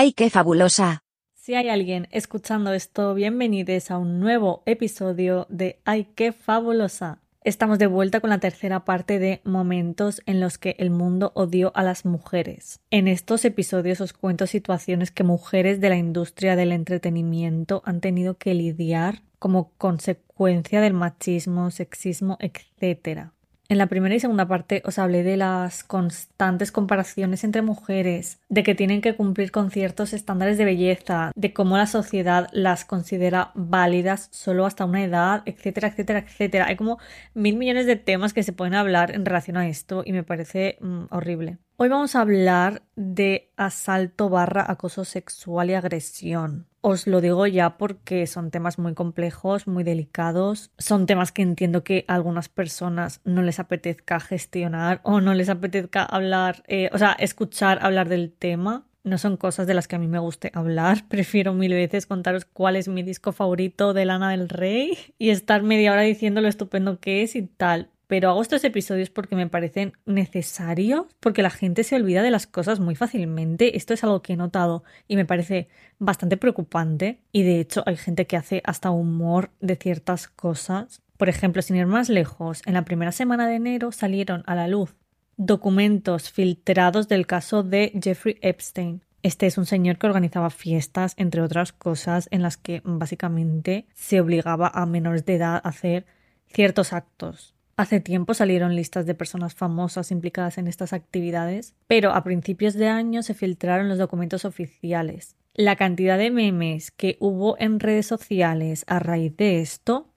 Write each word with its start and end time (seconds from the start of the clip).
¡Ay, 0.00 0.12
qué 0.12 0.30
fabulosa! 0.30 1.02
Si 1.34 1.56
hay 1.56 1.68
alguien 1.68 2.06
escuchando 2.12 2.72
esto, 2.72 3.14
bienvenidos 3.14 3.90
a 3.90 3.98
un 3.98 4.20
nuevo 4.20 4.62
episodio 4.64 5.48
de 5.50 5.80
¡Ay, 5.84 6.06
qué 6.14 6.30
fabulosa! 6.30 7.20
Estamos 7.42 7.80
de 7.80 7.88
vuelta 7.88 8.20
con 8.20 8.30
la 8.30 8.38
tercera 8.38 8.84
parte 8.84 9.18
de 9.18 9.40
momentos 9.42 10.22
en 10.24 10.38
los 10.38 10.56
que 10.56 10.76
el 10.78 10.90
mundo 10.90 11.32
odió 11.34 11.72
a 11.74 11.82
las 11.82 12.04
mujeres. 12.04 12.78
En 12.92 13.08
estos 13.08 13.44
episodios 13.44 14.00
os 14.00 14.12
cuento 14.12 14.46
situaciones 14.46 15.10
que 15.10 15.24
mujeres 15.24 15.80
de 15.80 15.88
la 15.88 15.96
industria 15.96 16.54
del 16.54 16.70
entretenimiento 16.70 17.82
han 17.84 18.00
tenido 18.00 18.38
que 18.38 18.54
lidiar 18.54 19.22
como 19.40 19.72
consecuencia 19.78 20.80
del 20.80 20.92
machismo, 20.92 21.72
sexismo, 21.72 22.38
etc. 22.38 23.32
En 23.70 23.76
la 23.76 23.86
primera 23.86 24.14
y 24.14 24.20
segunda 24.20 24.48
parte 24.48 24.80
os 24.86 24.98
hablé 24.98 25.22
de 25.22 25.36
las 25.36 25.84
constantes 25.84 26.72
comparaciones 26.72 27.44
entre 27.44 27.60
mujeres, 27.60 28.40
de 28.48 28.62
que 28.62 28.74
tienen 28.74 29.02
que 29.02 29.14
cumplir 29.14 29.50
con 29.50 29.70
ciertos 29.70 30.14
estándares 30.14 30.56
de 30.56 30.64
belleza, 30.64 31.32
de 31.34 31.52
cómo 31.52 31.76
la 31.76 31.86
sociedad 31.86 32.48
las 32.52 32.86
considera 32.86 33.52
válidas 33.54 34.30
solo 34.32 34.64
hasta 34.64 34.86
una 34.86 35.04
edad, 35.04 35.42
etcétera, 35.44 35.88
etcétera, 35.88 36.20
etcétera. 36.20 36.66
Hay 36.66 36.76
como 36.76 36.96
mil 37.34 37.58
millones 37.58 37.84
de 37.84 37.96
temas 37.96 38.32
que 38.32 38.42
se 38.42 38.54
pueden 38.54 38.72
hablar 38.72 39.14
en 39.14 39.26
relación 39.26 39.58
a 39.58 39.68
esto 39.68 40.02
y 40.02 40.14
me 40.14 40.22
parece 40.22 40.78
mm, 40.80 41.04
horrible. 41.10 41.58
Hoy 41.76 41.90
vamos 41.90 42.16
a 42.16 42.22
hablar 42.22 42.82
de 42.96 43.52
asalto 43.58 44.30
barra 44.30 44.64
acoso 44.66 45.04
sexual 45.04 45.68
y 45.68 45.74
agresión. 45.74 46.66
Os 46.90 47.06
lo 47.06 47.20
digo 47.20 47.46
ya 47.46 47.76
porque 47.76 48.26
son 48.26 48.50
temas 48.50 48.78
muy 48.78 48.94
complejos, 48.94 49.66
muy 49.66 49.84
delicados. 49.84 50.70
Son 50.78 51.04
temas 51.04 51.32
que 51.32 51.42
entiendo 51.42 51.84
que 51.84 52.06
a 52.08 52.14
algunas 52.14 52.48
personas 52.48 53.20
no 53.24 53.42
les 53.42 53.60
apetezca 53.60 54.20
gestionar 54.20 55.02
o 55.02 55.20
no 55.20 55.34
les 55.34 55.50
apetezca 55.50 56.02
hablar, 56.02 56.62
eh, 56.66 56.88
o 56.94 56.96
sea, 56.96 57.12
escuchar 57.12 57.78
hablar 57.82 58.08
del 58.08 58.32
tema. 58.32 58.86
No 59.04 59.18
son 59.18 59.36
cosas 59.36 59.66
de 59.66 59.74
las 59.74 59.86
que 59.86 59.96
a 59.96 59.98
mí 59.98 60.08
me 60.08 60.18
guste 60.18 60.50
hablar. 60.54 61.06
Prefiero 61.10 61.52
mil 61.52 61.74
veces 61.74 62.06
contaros 62.06 62.46
cuál 62.46 62.74
es 62.74 62.88
mi 62.88 63.02
disco 63.02 63.32
favorito 63.32 63.92
de 63.92 64.06
Lana 64.06 64.30
del 64.30 64.48
Rey 64.48 64.96
y 65.18 65.28
estar 65.28 65.62
media 65.62 65.92
hora 65.92 66.00
diciendo 66.00 66.40
lo 66.40 66.48
estupendo 66.48 67.00
que 67.00 67.22
es 67.22 67.36
y 67.36 67.42
tal 67.42 67.90
pero 68.08 68.30
hago 68.30 68.42
estos 68.42 68.64
episodios 68.64 69.10
porque 69.10 69.36
me 69.36 69.46
parecen 69.46 69.92
necesarios, 70.06 71.06
porque 71.20 71.42
la 71.42 71.50
gente 71.50 71.84
se 71.84 71.94
olvida 71.94 72.22
de 72.22 72.30
las 72.30 72.46
cosas 72.46 72.80
muy 72.80 72.96
fácilmente. 72.96 73.76
Esto 73.76 73.94
es 73.94 74.02
algo 74.02 74.22
que 74.22 74.32
he 74.32 74.36
notado 74.36 74.82
y 75.06 75.14
me 75.14 75.26
parece 75.26 75.68
bastante 75.98 76.36
preocupante 76.36 77.20
y 77.30 77.42
de 77.42 77.60
hecho 77.60 77.84
hay 77.86 77.96
gente 77.96 78.26
que 78.26 78.36
hace 78.36 78.62
hasta 78.64 78.90
humor 78.90 79.50
de 79.60 79.76
ciertas 79.76 80.26
cosas. 80.26 81.02
Por 81.18 81.28
ejemplo, 81.28 81.62
sin 81.62 81.76
ir 81.76 81.86
más 81.86 82.08
lejos, 82.08 82.62
en 82.64 82.74
la 82.74 82.84
primera 82.84 83.12
semana 83.12 83.46
de 83.46 83.56
enero 83.56 83.92
salieron 83.92 84.42
a 84.46 84.54
la 84.54 84.68
luz 84.68 84.96
documentos 85.36 86.30
filtrados 86.30 87.08
del 87.08 87.26
caso 87.26 87.62
de 87.62 87.92
Jeffrey 88.02 88.38
Epstein. 88.42 89.04
Este 89.22 89.46
es 89.46 89.58
un 89.58 89.66
señor 89.66 89.98
que 89.98 90.06
organizaba 90.06 90.50
fiestas, 90.50 91.14
entre 91.16 91.42
otras 91.42 91.72
cosas, 91.72 92.28
en 92.30 92.42
las 92.42 92.56
que 92.56 92.82
básicamente 92.84 93.86
se 93.94 94.20
obligaba 94.20 94.70
a 94.72 94.86
menores 94.86 95.26
de 95.26 95.36
edad 95.36 95.56
a 95.56 95.68
hacer 95.68 96.06
ciertos 96.46 96.92
actos. 96.92 97.57
Hace 97.78 98.00
tiempo 98.00 98.34
salieron 98.34 98.74
listas 98.74 99.06
de 99.06 99.14
personas 99.14 99.54
famosas 99.54 100.10
implicadas 100.10 100.58
en 100.58 100.66
estas 100.66 100.92
actividades, 100.92 101.76
pero 101.86 102.10
a 102.10 102.24
principios 102.24 102.74
de 102.74 102.88
año 102.88 103.22
se 103.22 103.34
filtraron 103.34 103.88
los 103.88 103.98
documentos 103.98 104.44
oficiales. 104.44 105.36
La 105.54 105.76
cantidad 105.76 106.18
de 106.18 106.32
memes 106.32 106.90
que 106.90 107.16
hubo 107.20 107.56
en 107.60 107.78
redes 107.78 108.04
sociales 108.04 108.84
a 108.88 108.98
raíz 108.98 109.36
de 109.36 109.60
esto, 109.60 110.12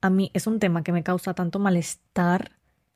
a 0.00 0.10
mí 0.10 0.32
es 0.34 0.48
un 0.48 0.58
tema 0.58 0.82
que 0.82 0.90
me 0.90 1.04
causa 1.04 1.34
tanto 1.34 1.60
malestar 1.60 2.50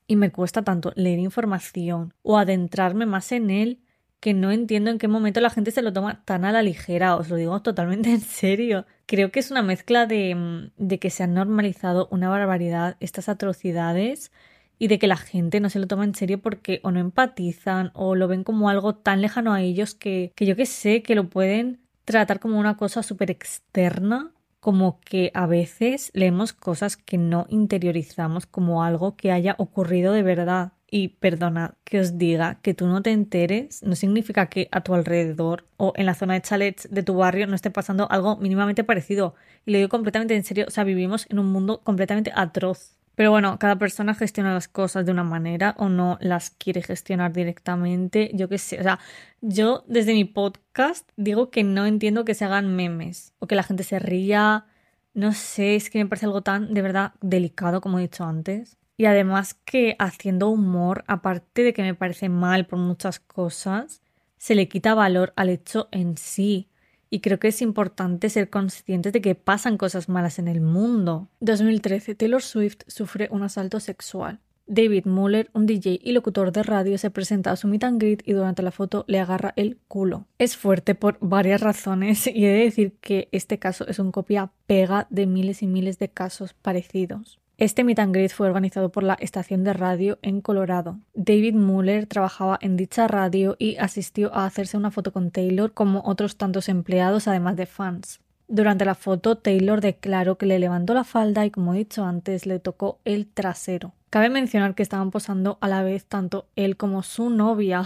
y 0.09 0.17
me 0.17 0.33
cuesta 0.33 0.63
tanto 0.63 0.93
leer 0.97 1.21
información 1.21 2.13
o 2.23 2.39
adentrarme 2.39 3.07
más 3.07 3.31
en 3.31 3.51
él 3.51 3.83
que 4.21 4.35
no 4.35 4.51
entiendo 4.53 4.91
en 4.91 4.99
qué 4.99 5.09
momento 5.09 5.41
la 5.41 5.51
gente 5.51 5.71
se 5.71 5.83
lo 5.83 5.93
toma 5.93 6.25
tan 6.25 6.45
a 6.45 6.53
la 6.53 6.63
ligera, 6.63 7.17
os 7.17 7.29
lo 7.29 7.37
digo 7.37 7.61
totalmente 7.63 8.11
en 8.13 8.21
serio. 8.21 8.87
Creo 9.07 9.31
que 9.31 9.41
es 9.41 9.51
una 9.51 9.63
mezcla 9.63 10.07
de, 10.07 10.35
mm, 10.35 10.71
de 10.77 10.99
que 10.99 11.11
se 11.11 11.23
han 11.23 11.35
normalizado 11.35 12.09
una 12.11 12.29
barbaridad 12.29 12.97
estas 13.01 13.29
atrocidades 13.29 14.33
y 14.79 14.89
de 14.89 14.99
que 14.99 15.07
la 15.09 15.17
gente 15.17 15.61
no 15.61 15.71
se 15.71 15.79
lo 15.81 15.87
toma 15.87 16.05
en 16.05 16.15
serio 16.15 16.41
porque 16.41 16.81
o 16.83 16.91
no 16.91 17.01
empatizan 17.01 17.91
o 17.95 18.15
lo 18.15 18.29
ven 18.29 18.45
como 18.45 18.69
algo 18.69 18.95
tan 18.95 19.21
lejano 19.23 19.53
a 19.53 19.63
ellos 19.63 19.95
que, 19.95 20.33
que 20.37 20.47
yo 20.47 20.57
que 20.57 20.67
sé 20.67 21.03
que 21.03 21.15
lo 21.15 21.29
pueden 21.29 21.81
tratar 22.05 22.41
como 22.41 22.59
una 22.59 22.77
cosa 22.77 23.03
súper 23.03 23.31
externa 23.31 24.33
como 24.61 25.01
que 25.01 25.31
a 25.35 25.47
veces 25.47 26.11
leemos 26.15 26.53
cosas 26.53 26.97
que 26.97 27.19
no 27.19 27.47
interiorizamos 27.49 28.47
como 28.47 28.83
algo 28.83 29.17
que 29.17 29.33
haya 29.33 29.55
ocurrido 29.59 30.13
de 30.13 30.23
verdad. 30.23 30.73
Y 30.91 31.09
perdona 31.09 31.75
que 31.85 32.01
os 32.01 32.17
diga 32.17 32.61
que 32.63 32.73
tú 32.73 32.87
no 32.87 33.03
te 33.03 33.13
enteres 33.13 33.83
no 33.83 33.95
significa 33.95 34.47
que 34.47 34.69
a 34.73 34.81
tu 34.83 34.95
alrededor 34.95 35.67
o 35.77 35.93
en 35.97 36.07
la 36.07 36.15
zona 36.15 36.35
de 36.35 36.43
chalets 36.43 36.89
de 36.91 37.03
tu 37.03 37.15
barrio 37.15 37.47
no 37.47 37.55
esté 37.55 37.71
pasando 37.71 38.11
algo 38.11 38.37
mínimamente 38.39 38.85
parecido. 38.85 39.35
Y 39.67 39.73
lo 39.73 39.79
digo 39.79 39.91
completamente 39.91 40.35
en 40.35 40.45
serio, 40.45 40.65
o 40.67 40.71
sea, 40.71 40.85
vivimos 40.85 41.27
en 41.29 41.41
un 41.41 41.53
mundo 41.53 41.83
completamente 41.85 42.33
atroz. 42.35 42.99
Pero 43.19 43.33
bueno, 43.33 43.59
cada 43.59 43.77
persona 43.77 44.15
gestiona 44.15 44.55
las 44.55 44.69
cosas 44.69 45.05
de 45.05 45.13
una 45.13 45.25
manera 45.25 45.75
o 45.77 45.89
no 45.89 46.19
las 46.21 46.51
quiere 46.51 46.83
gestionar 46.83 47.33
directamente. 47.33 48.31
Yo 48.33 48.49
qué 48.49 48.59
sé, 48.59 48.79
o 48.79 48.83
sea, 48.83 49.01
yo 49.41 49.85
desde 49.89 50.15
mi 50.15 50.25
podcast 50.25 51.11
digo 51.17 51.51
que 51.51 51.65
no 51.65 51.85
entiendo 51.85 52.25
que 52.25 52.35
se 52.35 52.45
hagan 52.45 52.75
memes 52.77 53.35
o 53.41 53.47
que 53.47 53.57
la 53.57 53.65
gente 53.65 53.83
se 53.83 53.99
ría. 53.99 54.67
No 55.15 55.33
sé, 55.33 55.75
es 55.77 55.91
que 55.91 55.99
me 55.99 56.09
parece 56.09 56.27
algo 56.27 56.43
tan 56.43 56.73
de 56.73 56.81
verdad 56.81 57.13
delicado 57.21 57.81
como 57.81 57.99
he 57.99 58.03
dicho 58.03 58.25
antes. 58.25 58.78
Y 58.99 59.07
además 59.07 59.55
que 59.55 59.95
haciendo 60.01 60.49
humor, 60.49 61.05
aparte 61.07 61.63
de 61.63 61.73
que 61.73 61.83
me 61.83 61.95
parece 61.95 62.29
mal 62.29 62.67
por 62.67 62.81
muchas 62.81 63.21
cosas, 63.21 64.03
se 64.39 64.57
le 64.57 64.69
quita 64.69 64.95
valor 64.95 65.33
al 65.37 65.51
hecho 65.51 65.89
en 65.93 66.17
sí. 66.17 66.69
Y 67.09 67.21
creo 67.21 67.39
que 67.39 67.49
es 67.49 67.63
importante 67.63 68.29
ser 68.29 68.51
conscientes 68.51 69.13
de 69.13 69.21
que 69.21 69.37
pasan 69.37 69.79
cosas 69.79 70.09
malas 70.09 70.41
en 70.41 70.49
el 70.49 70.61
mundo. 70.61 71.29
2013, 71.39 72.17
Taylor 72.17 72.43
Swift 72.43 72.81
sufre 72.89 73.29
un 73.31 73.45
asalto 73.45 73.79
sexual. 73.79 74.41
David 74.67 75.07
Muller, 75.07 75.49
un 75.55 75.67
DJ 75.67 76.01
y 76.03 76.11
locutor 76.11 76.51
de 76.51 76.65
radio, 76.65 76.99
se 76.99 77.11
presenta 77.11 77.53
a 77.53 77.57
su 77.57 77.69
meet 77.69 77.85
and 77.85 78.03
greet 78.03 78.23
y 78.27 78.33
durante 78.33 78.63
la 78.63 78.73
foto 78.73 79.05
le 79.07 79.21
agarra 79.21 79.55
el 79.55 79.79
culo. 79.87 80.27
Es 80.39 80.57
fuerte 80.57 80.97
por 80.97 81.19
varias 81.21 81.61
razones 81.61 82.27
y 82.27 82.45
he 82.45 82.49
de 82.49 82.65
decir 82.65 82.97
que 83.01 83.29
este 83.31 83.61
caso 83.61 83.87
es 83.87 84.01
un 84.01 84.11
copia-pega 84.11 85.07
de 85.09 85.27
miles 85.27 85.63
y 85.63 85.69
miles 85.69 86.01
de 86.01 86.11
casos 86.11 86.53
parecidos. 86.53 87.39
Este 87.59 87.83
meet 87.83 87.99
and 87.99 88.15
greet 88.15 88.31
fue 88.31 88.47
organizado 88.47 88.93
por 88.93 89.03
la 89.03 89.15
estación 89.15 89.65
de 89.65 89.73
radio 89.73 90.21
en 90.23 90.41
Colorado. 90.41 91.01
David 91.15 91.57
Muller 91.57 92.07
trabajaba 92.07 92.57
en 92.61 92.77
dicha 92.77 93.09
radio 93.09 93.57
y 93.59 93.77
asistió 93.79 94.33
a 94.33 94.47
hacerse 94.47 94.77
una 94.77 94.93
foto 94.93 95.13
con 95.13 95.33
Taylor 95.33 95.75
como 95.75 96.03
otros 96.05 96.37
tantos 96.37 96.69
empleados 96.69 97.27
además 97.27 97.57
de 97.57 97.67
fans. 97.67 98.21
Durante 98.47 98.85
la 98.85 98.95
foto, 98.95 99.39
Taylor 99.39 99.81
declaró 99.81 100.39
que 100.39 100.47
le 100.47 100.61
levantó 100.61 100.95
la 100.95 101.03
falda 101.03 101.45
y, 101.45 101.51
como 101.51 101.75
he 101.75 101.79
dicho 101.79 102.05
antes, 102.05 102.47
le 102.47 102.61
tocó 102.61 103.01
el 103.05 103.27
trasero. 103.27 103.93
Cabe 104.09 104.31
mencionar 104.31 104.77
que 104.77 104.85
estaban 104.85 105.11
posando 105.11 105.59
a 105.61 105.67
la 105.67 105.83
vez 105.83 106.05
tanto 106.05 106.47
él 106.55 106.77
como 106.77 107.03
su 107.03 107.29
novia, 107.29 107.83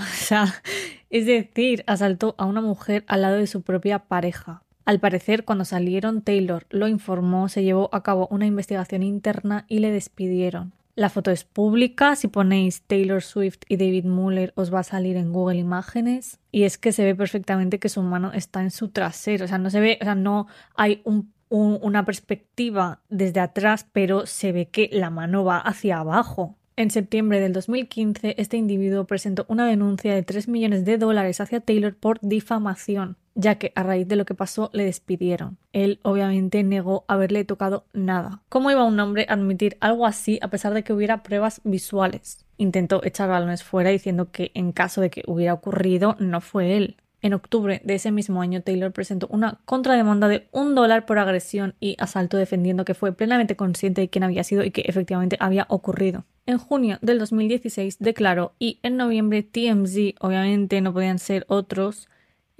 es 1.09 1.25
decir, 1.25 1.83
asaltó 1.87 2.35
a 2.37 2.45
una 2.45 2.61
mujer 2.61 3.05
al 3.09 3.23
lado 3.23 3.39
de 3.39 3.47
su 3.47 3.63
propia 3.63 4.01
pareja. 4.01 4.63
Al 4.85 4.99
parecer, 4.99 5.45
cuando 5.45 5.65
salieron, 5.65 6.23
Taylor 6.23 6.67
lo 6.71 6.89
informó, 6.89 7.49
se 7.49 7.63
llevó 7.63 7.89
a 7.93 8.03
cabo 8.03 8.27
una 8.31 8.47
investigación 8.47 9.03
interna 9.03 9.65
y 9.69 9.79
le 9.79 9.93
despidieron. 9.93 10.73
La 10.95 11.09
foto 11.09 11.31
es 11.31 11.45
pública, 11.45 12.17
si 12.17 12.29
ponéis 12.29 12.83
Taylor 12.83 13.23
Swift 13.23 13.61
y 13.69 13.77
David 13.77 14.05
Muller 14.05 14.53
os 14.57 14.73
va 14.73 14.81
a 14.81 14.85
salir 14.85 15.17
en 15.17 15.33
Google 15.33 15.59
Imágenes 15.59 16.39
y 16.51 16.65
es 16.65 16.77
que 16.77 16.93
se 16.93 17.05
ve 17.05 17.15
perfectamente 17.15 17.79
que 17.79 17.89
su 17.89 18.03
mano 18.03 18.31
está 18.35 18.61
en 18.61 18.71
su 18.71 18.89
trasero, 18.89 19.47
o 19.47 19.49
sea, 19.49 19.57
no 19.57 19.71
se 19.71 19.81
ve, 19.81 19.99
o 20.03 20.05
sea, 20.05 20.15
no 20.15 20.49
hay 20.75 21.03
una 21.49 22.05
perspectiva 22.05 23.01
desde 23.09 23.41
atrás, 23.41 23.87
pero 23.91 24.27
se 24.27 24.53
ve 24.53 24.69
que 24.69 24.91
la 24.93 25.09
mano 25.09 25.45
va 25.45 25.59
hacia 25.59 25.99
abajo. 25.99 26.57
En 26.77 26.91
septiembre 26.91 27.41
del 27.41 27.55
2015, 27.55 28.35
este 28.37 28.59
individuo 28.59 29.07
presentó 29.07 29.47
una 29.49 29.67
denuncia 29.67 30.15
de 30.15 30.23
3 30.23 30.49
millones 30.49 30.85
de 30.85 30.99
dólares 30.99 31.41
hacia 31.41 31.61
Taylor 31.61 31.95
por 31.95 32.19
difamación 32.21 33.17
ya 33.35 33.57
que 33.57 33.73
a 33.75 33.83
raíz 33.83 34.09
de 34.09 34.17
lo 34.17 34.25
que 34.25 34.35
pasó 34.35 34.71
le 34.73 34.85
despidieron. 34.85 35.59
Él 35.73 35.99
obviamente 36.03 36.63
negó 36.63 37.05
haberle 37.09 37.45
tocado 37.45 37.85
nada. 37.93 38.43
¿Cómo 38.49 38.71
iba 38.71 38.85
un 38.85 38.99
hombre 39.01 39.27
a 39.29 39.35
admitir 39.35 39.77
algo 39.81 40.07
así 40.07 40.39
a 40.43 40.49
pesar 40.49 40.75
de 40.75 40.83
que 40.83 40.93
hubiera 40.93 41.23
pruebas 41.23 41.61
visuales? 41.65 42.45
Intentó 42.59 43.03
echar 43.05 43.29
balones 43.29 43.63
fuera 43.63 43.91
diciendo 43.91 44.31
que 44.31 44.51
en 44.55 44.73
caso 44.73 45.01
de 45.01 45.11
que 45.11 45.23
hubiera 45.27 45.55
ocurrido 45.55 46.17
no 46.19 46.41
fue 46.41 46.77
él. 46.77 46.97
En 47.23 47.35
octubre 47.35 47.81
de 47.85 47.95
ese 47.95 48.11
mismo 48.11 48.43
año, 48.43 48.63
Taylor 48.63 48.91
presentó 48.91 49.29
una 49.29 49.61
contrademanda 49.65 50.27
de 50.27 50.49
un 50.51 50.75
dólar 50.75 51.07
por 51.07 51.21
agresión 51.21 51.77
y 51.79 51.95
asalto 52.01 52.37
defendiendo 52.37 52.85
que 52.85 52.95
fue 52.95 53.13
plenamente 53.13 53.55
consciente 53.55 54.01
de 54.01 54.09
quién 54.09 54.25
había 54.25 54.43
sido 54.43 54.65
y 54.65 54.73
que 54.73 54.83
efectivamente 54.87 55.37
había 55.39 55.67
ocurrido. 55.69 56.25
En 56.47 56.59
junio 56.59 56.99
del 57.01 57.21
2016 57.21 57.99
declaró 58.01 58.55
y 58.59 58.81
en 58.83 58.97
noviembre 58.97 59.45
TMZ, 59.45 60.17
obviamente 60.19 60.81
no 60.81 60.93
podían 60.93 61.21
ser 61.21 61.45
otros, 61.47 62.09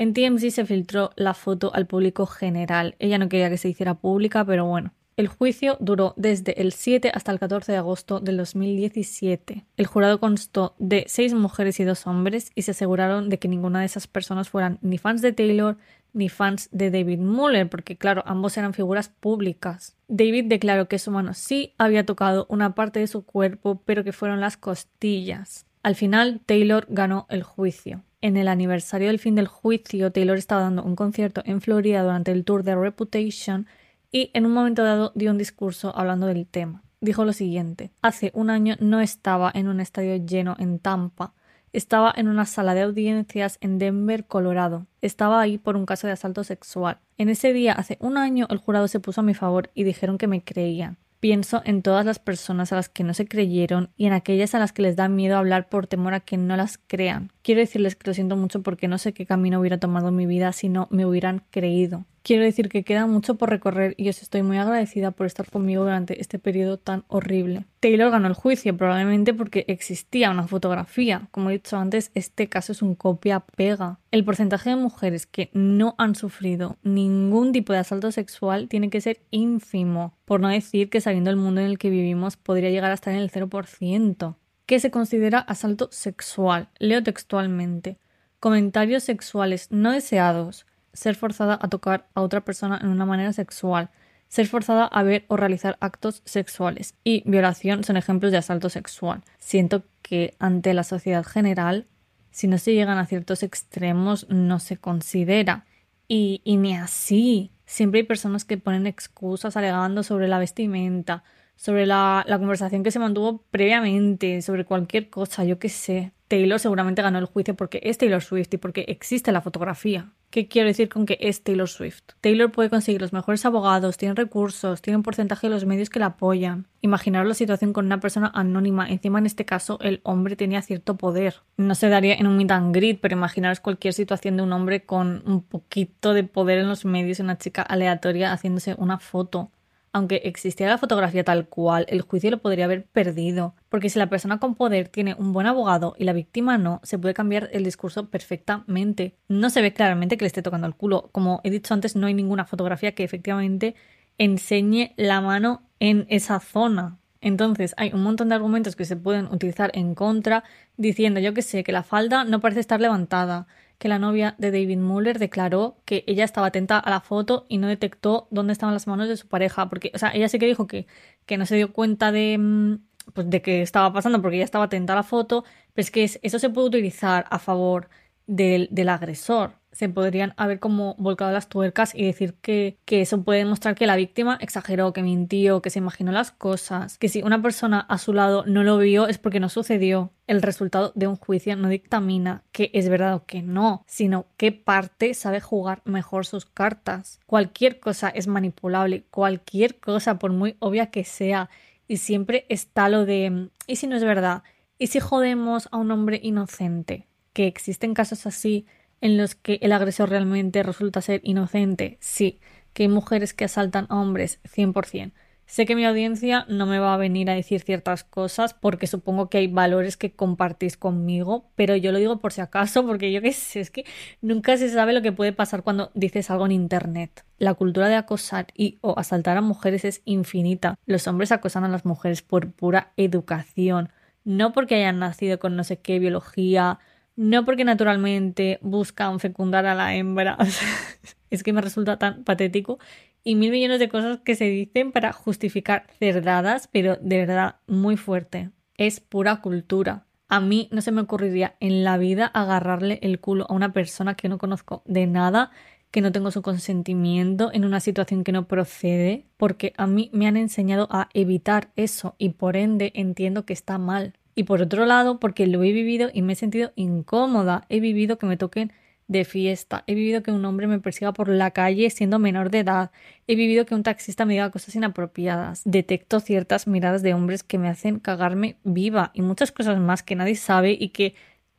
en 0.03 0.15
TMZ 0.15 0.53
se 0.53 0.67
filtró 0.67 1.13
la 1.15 1.33
foto 1.33 1.73
al 1.75 1.87
público 1.87 2.27
general. 2.27 2.97
Ella 2.99 3.19
no 3.19 3.29
quería 3.29 3.51
que 3.51 3.57
se 3.57 3.69
hiciera 3.69 3.95
pública, 3.95 4.45
pero 4.45 4.65
bueno. 4.67 4.93
El 5.17 5.29
juicio 5.29 5.77
duró 5.79 6.15
desde 6.17 6.61
el 6.61 6.73
7 6.73 7.13
hasta 7.15 7.31
el 7.31 7.39
14 7.39 7.71
de 7.71 7.79
agosto 7.79 8.19
del 8.19 8.37
2017. 8.39 9.65
El 9.77 9.87
jurado 9.87 10.19
constó 10.19 10.75
de 10.79 11.05
seis 11.07 11.35
mujeres 11.35 11.79
y 11.79 11.85
dos 11.85 12.09
hombres 12.09 12.51
y 12.57 12.63
se 12.63 12.73
aseguraron 12.73 13.29
de 13.29 13.39
que 13.39 13.47
ninguna 13.47 13.81
de 13.81 13.87
esas 13.87 14.09
personas 14.09 14.49
fueran 14.49 14.79
ni 14.83 14.99
fans 14.99 15.23
de 15.23 15.33
Taylor 15.33 15.77
ni 16.15 16.29
fans 16.29 16.69
de 16.73 16.91
David 16.91 17.21
Muller, 17.21 17.71
porque 17.71 17.97
claro, 17.97 18.25
ambos 18.27 18.57
eran 18.57 18.75
figuras 18.75 19.09
públicas. 19.09 19.97
David 20.09 20.47
declaró 20.47 20.89
que 20.89 20.99
su 20.99 21.13
mano 21.13 21.33
sí 21.33 21.75
había 21.79 22.05
tocado 22.05 22.47
una 22.49 22.75
parte 22.75 22.99
de 22.99 23.07
su 23.07 23.25
cuerpo, 23.25 23.81
pero 23.85 24.03
que 24.03 24.13
fueron 24.13 24.41
las 24.41 24.57
costillas. 24.57 25.65
Al 25.85 25.95
final, 25.95 26.41
Taylor 26.45 26.87
ganó 26.89 27.27
el 27.31 27.45
juicio. 27.45 28.03
En 28.23 28.37
el 28.37 28.47
aniversario 28.47 29.09
del 29.09 29.19
fin 29.19 29.35
del 29.35 29.49
juicio, 29.49 30.13
Taylor 30.13 30.39
estaba 30.39 30.61
dando 30.61 30.85
un 30.85 30.95
concierto 30.95 31.43
en 31.45 31.61
Florida 31.61 32.05
durante 32.05 32.31
el 32.31 32.45
tour 32.45 32.63
de 32.63 32.77
Reputation 32.77 33.67
y 34.13 34.31
en 34.33 34.47
un 34.47 34.53
momento 34.53 34.85
dado 34.85 35.11
dio 35.17 35.33
un 35.33 35.39
discurso 35.39 35.93
hablando 35.97 36.29
del 36.29 36.47
tema. 36.47 36.85
Dijo 37.01 37.25
lo 37.25 37.33
siguiente, 37.33 37.91
hace 38.01 38.31
un 38.33 38.49
año 38.49 38.77
no 38.79 39.01
estaba 39.01 39.51
en 39.53 39.67
un 39.67 39.81
estadio 39.81 40.25
lleno 40.25 40.55
en 40.61 40.79
Tampa, 40.79 41.35
estaba 41.73 42.15
en 42.17 42.29
una 42.29 42.47
sala 42.47 42.75
de 42.75 42.83
audiencias 42.83 43.59
en 43.61 43.79
Denver, 43.79 44.25
Colorado. 44.25 44.87
Estaba 45.01 45.41
ahí 45.41 45.59
por 45.59 45.75
un 45.75 45.85
caso 45.85 46.07
de 46.07 46.13
asalto 46.13 46.45
sexual. 46.45 46.99
En 47.19 47.29
ese 47.29 47.53
día, 47.53 47.73
hace 47.73 47.97
un 47.99 48.19
año, 48.19 48.47
el 48.51 48.59
jurado 48.59 48.87
se 48.87 49.01
puso 49.01 49.23
a 49.23 49.25
mi 49.25 49.35
favor 49.35 49.71
y 49.75 49.83
dijeron 49.83 50.17
que 50.17 50.29
me 50.29 50.45
creían. 50.45 50.97
Pienso 51.23 51.63
en 51.65 51.83
todas 51.83 52.05
las 52.05 52.19
personas 52.19 52.73
a 52.73 52.75
las 52.75 52.89
que 52.89 53.05
no 53.05 53.15
se 53.15 53.29
creyeron 53.29 53.91
y 53.97 54.07
en 54.07 54.13
aquellas 54.13 54.57
a 54.57 54.59
las 54.59 54.73
que 54.73 54.83
les 54.83 54.97
da 54.97 55.07
miedo 55.07 55.37
hablar 55.37 55.69
por 55.69 55.87
temor 55.87 56.15
a 56.15 56.19
que 56.19 56.37
no 56.37 56.57
las 56.57 56.79
crean. 56.79 57.31
Quiero 57.43 57.61
decirles 57.61 57.95
que 57.95 58.11
lo 58.11 58.15
siento 58.15 58.35
mucho 58.35 58.65
porque 58.65 58.89
no 58.89 58.99
sé 58.99 59.13
qué 59.13 59.25
camino 59.25 59.61
hubiera 59.61 59.79
tomado 59.79 60.11
mi 60.11 60.27
vida 60.27 60.51
si 60.51 60.69
no 60.69 60.89
me 60.91 61.07
hubieran 61.07 61.45
creído. 61.53 62.07
Quiero 62.23 62.45
decir 62.45 62.69
que 62.69 62.85
queda 62.85 63.07
mucho 63.07 63.35
por 63.35 63.51
recorrer 63.51 63.95
y 63.97 64.09
os 64.09 64.23
estoy 64.23 64.45
muy 64.45 64.57
agradecida 64.57 65.11
por 65.11 65.27
estar 65.27 65.51
conmigo 65.51 65.83
durante 65.83 66.21
este 66.21 66.39
periodo 66.39 66.77
tan 66.77 67.05
horrible. 67.09 67.65
Taylor 67.81 68.13
ganó 68.13 68.29
el 68.29 68.35
juicio 68.35 68.77
probablemente 68.77 69.35
porque 69.35 69.65
existía 69.67 70.31
una 70.31 70.47
fotografía. 70.47 71.27
Como 71.33 71.51
he 71.51 71.55
dicho 71.55 71.77
antes, 71.77 72.13
este 72.15 72.49
caso 72.49 72.71
es 72.71 72.81
un 72.81 72.95
copia-pega. 72.95 73.99
El 74.13 74.25
porcentaje 74.25 74.71
de 74.71 74.77
mujeres 74.77 75.27
que 75.27 75.51
no 75.53 75.97
han 75.99 76.15
sufrido 76.15 76.77
ningún 76.85 77.51
tipo 77.51 77.73
de 77.73 77.81
asalto 77.81 78.13
sexual 78.13 78.69
tiene 78.69 78.89
que 78.89 79.01
ser 79.01 79.21
ínfimo, 79.33 80.15
por 80.25 80.41
no 80.41 80.49
decir 80.49 80.91
que 80.91 81.01
sabiendo 81.01 81.31
el 81.31 81.37
mundo 81.37 81.61
en 81.61 81.67
el 81.67 81.79
que 81.79 81.91
vivimos 81.91 82.37
podría 82.37 82.71
llegar 82.71 82.93
a 82.93 82.95
estar 82.95 83.13
en 83.13 83.21
el 83.21 83.33
0%. 83.33 84.37
¿Qué 84.67 84.79
se 84.79 84.93
considera 84.93 85.41
asalto 85.41 85.89
sexual? 85.91 86.69
Leo 86.79 87.03
textualmente. 87.03 87.99
Comentarios 88.39 89.03
sexuales 89.03 89.67
no 89.71 89.91
deseados 89.91 90.67
ser 90.93 91.15
forzada 91.15 91.59
a 91.61 91.69
tocar 91.69 92.07
a 92.15 92.23
otra 92.23 92.43
persona 92.43 92.79
en 92.83 92.89
una 92.89 93.07
manera 93.07 93.33
sexual, 93.33 93.91
ser 94.29 94.47
forzada 94.47 94.87
a 94.87 95.03
ver 95.03 95.25
o 95.29 95.37
realizar 95.37 95.77
actos 95.81 96.23
sexuales 96.25 96.95
y 97.05 97.23
violación 97.27 97.85
son 97.85 97.99
ejemplos 97.99 98.33
de 98.33 98.39
asalto 98.39 98.71
sexual. 98.71 99.23
Siento 99.39 99.83
que 100.01 100.35
ante 100.39 100.73
la 100.73 100.85
sociedad 100.85 101.25
general, 101.25 101.87
si 102.31 102.49
no 102.49 102.57
se 102.57 102.73
llegan 102.73 102.97
a 102.97 103.07
ciertos 103.07 103.43
extremos, 103.43 104.27
no 104.31 104.59
se 104.59 104.79
considera. 104.79 105.67
Y, 106.09 106.41
ni 106.45 106.75
así. 106.75 107.51
Siempre 107.67 108.01
hay 108.01 108.07
personas 108.07 108.45
que 108.45 108.59
ponen 108.59 108.87
excusas 108.87 109.57
alegando 109.57 110.03
sobre 110.03 110.29
la 110.29 110.39
vestimenta, 110.39 111.25
sobre 111.57 111.87
la, 111.87 112.25
la 112.27 112.39
conversación 112.39 112.83
que 112.83 112.91
se 112.91 112.99
mantuvo 112.99 113.45
previamente, 113.51 114.43
sobre 114.43 114.65
cualquier 114.65 115.11
cosa, 115.11 115.45
yo 115.45 115.59
qué 115.59 115.69
sé. 115.69 116.13
Taylor 116.29 116.59
seguramente 116.59 117.03
ganó 117.03 117.19
el 117.19 117.27
juicio 117.27 117.55
porque 117.55 117.81
es 117.83 117.99
Taylor 117.99 118.23
Swift 118.23 118.55
y 118.55 118.57
porque 118.57 118.87
existe 118.89 119.33
la 119.33 119.43
fotografía. 119.43 120.11
¿Qué 120.33 120.49
quiero 120.49 120.69
decir 120.69 120.89
con 120.89 121.05
que 121.05 121.19
es 121.21 121.45
Taylor 121.45 121.69
Swift? 121.69 122.05
Taylor 122.23 122.51
puede 122.51 122.71
conseguir 122.71 123.03
los 123.03 123.13
mejores 123.13 123.45
abogados, 123.45 123.99
tiene 123.99 124.15
recursos, 124.15 124.81
tiene 124.81 124.97
un 124.97 125.03
porcentaje 125.03 125.47
de 125.47 125.53
los 125.53 125.67
medios 125.67 125.91
que 125.91 125.99
la 125.99 126.07
apoyan. 126.07 126.69
Imaginaros 126.81 127.29
la 127.29 127.35
situación 127.35 127.75
con 127.75 127.85
una 127.85 128.01
persona 128.01 128.33
anónima. 128.35 128.89
Encima, 128.89 129.19
en 129.19 129.27
este 129.27 129.45
caso, 129.45 129.79
el 129.83 130.01
hombre 130.05 130.35
tenía 130.35 130.63
cierto 130.63 130.97
poder. 130.97 131.43
No 131.59 131.75
se 131.75 131.91
daría 131.91 132.15
en 132.15 132.27
un 132.27 132.39
meet 132.39 132.51
and 132.51 132.75
greet, 132.75 132.99
pero 133.03 133.15
imaginaros 133.15 133.61
cualquier 133.61 133.93
situación 133.93 134.39
de 134.39 134.43
un 134.43 134.55
hombre 134.55 134.87
con 134.87 135.23
un 135.27 135.43
poquito 135.43 136.15
de 136.15 136.25
poder 136.25 136.61
en 136.61 136.69
los 136.71 136.87
medios, 136.87 137.21
una 137.21 137.37
chica 137.37 137.61
aleatoria 137.61 138.33
haciéndose 138.33 138.75
una 138.79 138.99
foto 138.99 139.51
aunque 139.93 140.23
existiera 140.25 140.73
la 140.73 140.79
fotografía 140.79 141.23
tal 141.23 141.49
cual, 141.49 141.85
el 141.89 142.01
juicio 142.01 142.31
lo 142.31 142.39
podría 142.39 142.65
haber 142.65 142.87
perdido, 142.87 143.55
porque 143.69 143.91
si 143.91 143.99
la 143.99 144.09
persona 144.09 144.39
con 144.39 144.55
poder 144.55 144.89
tiene 144.89 145.15
un 145.15 145.33
buen 145.33 145.47
abogado 145.47 145.95
y 145.99 146.05
la 146.05 146.15
víctima 146.15 146.57
no, 146.57 146.81
se 146.83 146.99
puede 146.99 147.15
cambiar 147.15 147.51
el 147.53 147.65
discurso 147.65 148.09
perfectamente. 148.09 149.17
No 149.29 149.51
se 149.51 149.61
ve 149.61 149.73
claramente 149.73 150.17
que 150.17 150.25
le 150.25 150.29
esté 150.29 150.43
tocando 150.43 150.67
el 150.67 150.75
culo. 150.75 151.11
Como 151.13 151.41
he 151.45 151.51
dicho 151.51 151.75
antes, 151.75 151.95
no 151.95 152.07
hay 152.07 152.15
ninguna 152.15 152.47
fotografía 152.47 152.95
que 152.95 153.05
efectivamente 153.05 153.75
enseñe 154.19 154.95
la 154.97 155.21
mano 155.21 155.63
en 155.79 156.07
esa 156.09 156.41
zona. 156.41 156.99
Entonces, 157.21 157.75
hay 157.77 157.93
un 157.93 158.03
montón 158.03 158.29
de 158.29 158.35
argumentos 158.35 158.75
que 158.75 158.85
se 158.85 158.97
pueden 158.97 159.27
utilizar 159.27 159.71
en 159.75 159.95
contra, 159.95 160.43
diciendo, 160.77 161.21
yo 161.21 161.35
que 161.35 161.43
sé, 161.43 161.63
que 161.63 161.71
la 161.71 161.85
falda 161.85 162.25
no 162.25 162.41
parece 162.41 162.61
estar 162.61 162.81
levantada, 162.81 163.47
que 163.83 163.89
la 163.89 163.99
novia 163.99 164.37
de 164.39 164.53
David 164.53 164.79
Muller 164.79 165.19
declaró 165.19 165.77
que 165.85 166.05
ella 166.07 166.23
estaba 166.25 166.47
atenta 166.47 166.79
a 166.79 166.89
la 166.89 167.01
foto 167.01 167.47
y 167.49 167.59
no 167.59 167.67
detectó 167.67 168.29
dónde 168.31 168.53
estaban 168.53 168.75
las 168.75 168.87
manos 168.87 169.09
de 169.09 169.17
su 169.17 169.27
pareja, 169.27 169.69
porque, 169.69 169.91
o 169.93 169.99
sea, 169.99 170.13
ella 170.15 170.29
sí 170.29 170.39
que 170.39 170.47
dijo 170.47 170.69
que, 170.69 170.87
que 171.27 171.37
no 171.37 171.47
se 171.47 171.57
dio 171.57 171.73
cuenta 171.73 172.13
de, 172.13 172.39
mm, 172.39 172.75
pues, 173.13 173.29
de 173.29 173.43
que 173.43 173.61
estaba 173.61 173.93
pasando 173.93 174.23
porque 174.23 174.37
ella 174.37 174.45
estaba 174.45 174.67
atenta 174.67 174.93
a 174.93 174.97
la 174.97 175.03
foto, 175.03 175.45
pero 175.75 175.83
es 175.83 175.91
que 175.91 176.05
eso 176.05 176.39
se 176.39 176.49
puede 176.51 176.69
utilizar 176.69 177.27
a 177.29 177.41
favor 177.41 177.89
del, 178.29 178.69
del 178.71 178.89
agresor 178.89 179.59
se 179.73 179.89
podrían 179.89 180.35
haber 180.37 180.61
como 180.61 180.95
volcado 180.99 181.33
las 181.33 181.49
tuercas 181.49 181.95
y 181.95 182.05
decir 182.05 182.35
que, 182.35 182.79
que, 182.85 183.01
eso 183.01 183.23
puede 183.23 183.41
demostrar 183.41 183.75
que 183.75 183.87
la 183.87 183.97
víctima 183.97 184.39
exageró, 184.41 184.93
que 184.93 185.03
mintió, 185.03 185.63
que 185.63 185.71
se 185.71 185.79
imaginó 185.79 186.13
las 186.13 186.31
cosas, 186.31 186.99
que 186.99 187.09
si 187.09 187.23
una 187.23 187.41
persona 187.41 187.81
a 187.81 187.99
su 187.99 188.13
lado 188.13 188.45
no 188.47 188.63
lo 188.63 188.79
vio 188.79 189.09
es 189.09 189.19
porque 189.19 189.41
no 189.41 189.49
sucedió. 189.49 190.13
El 190.27 190.43
resultado 190.43 190.93
de 190.95 191.07
un 191.09 191.17
juicio 191.17 191.57
no 191.57 191.69
dictamina 191.69 192.45
que 192.53 192.71
es 192.75 192.89
verdad 192.89 193.15
o 193.15 193.27
que 193.27 193.43
no, 193.43 193.85
sino 193.87 194.27
qué 194.37 194.53
parte 194.53 195.15
sabe 195.15 195.41
jugar 195.41 195.83
mejor 195.85 196.27
sus 196.27 196.47
cartas. 196.47 197.21
Cualquier 197.27 197.81
cosa 197.81 198.09
es 198.09 198.27
manipulable, 198.27 199.05
cualquier 199.11 199.81
cosa, 199.81 200.19
por 200.19 200.33
muy 200.33 200.57
obvia 200.61 200.91
que 200.91 201.05
sea, 201.05 201.51
y 201.89 201.97
siempre 201.97 202.47
está 202.49 202.89
lo 202.89 203.05
de 203.05 203.49
¿y 203.67 203.77
si 203.77 203.87
no 203.87 203.97
es 203.97 204.05
verdad? 204.05 204.43
¿Y 204.79 204.89
si 204.89 205.01
jodemos 205.01 205.69
a 205.73 205.77
un 205.79 205.91
hombre 205.91 206.21
inocente? 206.23 207.07
Que 207.33 207.47
existen 207.47 207.95
casos 207.95 208.27
así 208.27 208.67
en 209.03 209.19
los 209.19 209.35
que 209.35 209.59
el 209.61 209.73
agresor 209.73 210.09
realmente 210.09 210.63
resulta 210.63 211.03
ser 211.03 211.21
inocente. 211.25 211.99
Sí, 212.01 212.41
que 212.73 212.85
hay 212.85 212.89
mujeres 212.89 213.35
que 213.35 213.45
asaltan 213.45 213.87
a 213.91 214.01
hombres 214.01 214.41
100%. 214.45 215.13
Sé 215.45 215.67
que 215.67 215.77
mi 215.77 215.85
audiencia 215.85 216.47
no 216.49 216.65
me 216.65 216.79
va 216.79 216.95
a 216.95 216.97
venir 216.97 217.29
a 217.29 217.35
decir 217.35 217.61
ciertas 217.61 218.05
cosas 218.05 218.55
porque 218.55 218.87
supongo 218.87 219.29
que 219.29 219.37
hay 219.37 219.49
valores 219.49 219.99
que 219.99 220.13
compartís 220.13 220.79
conmigo, 220.79 221.51
pero 221.57 221.77
yo 221.77 221.93
lo 221.93 221.99
digo 221.99 222.21
por 222.21 222.33
si 222.33 222.41
acaso 222.41 222.87
porque 222.87 223.13
yo 223.13 223.21
qué 223.21 223.33
sé, 223.33 223.61
es 223.61 223.71
que 223.71 223.85
nunca 224.23 224.57
se 224.57 224.71
sabe 224.71 224.95
lo 224.95 225.03
que 225.03 225.13
puede 225.13 225.35
pasar 225.35 225.63
cuando 225.63 225.91
dices 225.93 226.31
algo 226.31 226.47
en 226.47 226.53
Internet. 226.53 227.27
La 227.37 227.53
cultura 227.53 227.89
de 227.89 227.97
acosar 227.97 228.47
y 228.55 228.79
o 228.81 228.99
asaltar 228.99 229.37
a 229.37 229.43
mujeres 229.43 229.85
es 229.85 230.01
infinita. 230.07 230.77
Los 230.87 231.07
hombres 231.07 231.33
acosan 231.33 231.65
a 231.65 231.69
las 231.69 231.85
mujeres 231.85 232.23
por 232.23 232.51
pura 232.53 232.93
educación, 232.97 233.91
no 234.25 234.53
porque 234.53 234.77
hayan 234.77 235.01
nacido 235.01 235.39
con 235.39 235.57
no 235.57 235.65
sé 235.65 235.81
qué 235.81 235.99
biología 235.99 236.79
no 237.17 237.45
porque 237.45 237.65
naturalmente 237.65 238.59
buscan 238.63 239.21
fecundar 239.21 239.67
a 239.67 239.75
la 239.75 239.95
hembra. 239.95 240.37
es 241.31 241.43
que 241.43 241.53
me 241.53 241.61
resulta 241.61 241.99
tan 241.99 242.25
patético. 242.25 242.79
Y 243.25 243.37
mil 243.37 243.53
millones 243.53 243.79
de 243.79 243.89
cosas 243.89 244.19
que 244.25 244.35
se 244.35 244.47
dicen 244.47 244.91
para 244.91 245.13
justificar 245.13 245.87
cerdadas, 245.99 246.69
pero 246.73 246.97
de 246.97 247.19
verdad 247.19 247.57
muy 247.67 247.97
fuerte. 247.97 248.51
Es 248.77 249.01
pura 249.01 249.41
cultura. 249.41 250.07
A 250.29 250.41
mí 250.41 250.69
no 250.73 250.81
se 250.81 250.93
me 250.93 251.03
ocurriría 251.03 251.57
en 251.61 251.85
la 251.85 251.99
vida 251.99 252.27
agarrarle 252.27 252.99
el 253.03 253.21
culo 253.21 253.47
a 253.49 253.55
una 253.55 253.73
persona 253.73 254.15
que 254.15 254.29
no 254.29 254.39
conozco 254.39 254.83
de 254.87 255.07
nada, 255.07 255.51
que 255.91 256.01
no 256.01 256.11
tengo 256.11 256.31
su 256.31 256.43
consentimiento 256.43 257.51
en 257.53 257.67
una 257.67 257.81
situación 257.81 258.25
que 258.25 258.33
no 258.33 258.49
procede, 258.49 259.27
porque 259.37 259.75
a 259.77 259.87
mí 259.87 260.11
me 260.15 260.27
han 260.27 260.39
enseñado 260.39 260.89
a 260.91 261.11
evitar 261.13 261.71
eso 261.77 262.17
y 262.17 262.31
por 262.31 262.57
ende 262.57 262.93
entiendo 262.95 263.45
que 263.45 263.53
está 263.53 263.77
mal. 263.77 264.15
Y 264.35 264.45
por 264.45 264.63
otro 264.63 264.87
lado, 264.87 265.21
porque 265.21 265.47
lo 265.47 265.63
he 265.63 265.73
vivido 265.73 266.11
y 266.13 266.23
me 266.23 266.33
he 266.33 266.37
sentido 266.37 266.73
incómoda. 266.75 267.67
He 267.69 267.81
vivido 267.81 268.19
que 268.19 268.27
me 268.27 268.37
toquen 268.37 268.73
de 269.09 269.25
fiesta. 269.25 269.85
He 269.87 269.95
vivido 269.95 270.23
que 270.23 270.33
un 270.33 270.45
hombre 270.45 270.67
me 270.67 270.81
persiga 270.81 271.13
por 271.13 271.29
la 271.29 271.51
calle 271.51 271.91
siendo 271.91 272.19
menor 272.19 272.51
de 272.51 272.61
edad. 272.61 272.91
He 273.27 273.35
vivido 273.35 273.67
que 273.67 273.75
un 273.75 273.83
taxista 273.83 274.25
me 274.25 274.35
diga 274.35 274.51
cosas 274.51 274.75
inapropiadas. 274.75 275.63
Detecto 275.65 276.21
ciertas 276.21 276.67
miradas 276.67 277.03
de 277.03 277.15
hombres 277.15 277.43
que 277.43 277.59
me 277.59 277.69
hacen 277.69 277.99
cagarme 277.99 278.57
viva 278.65 279.11
y 279.15 279.23
muchas 279.23 279.53
cosas 279.53 279.79
más 279.79 280.03
que 280.03 280.17
nadie 280.17 280.37
sabe 280.37 280.77
y 280.79 280.89
que 280.89 281.15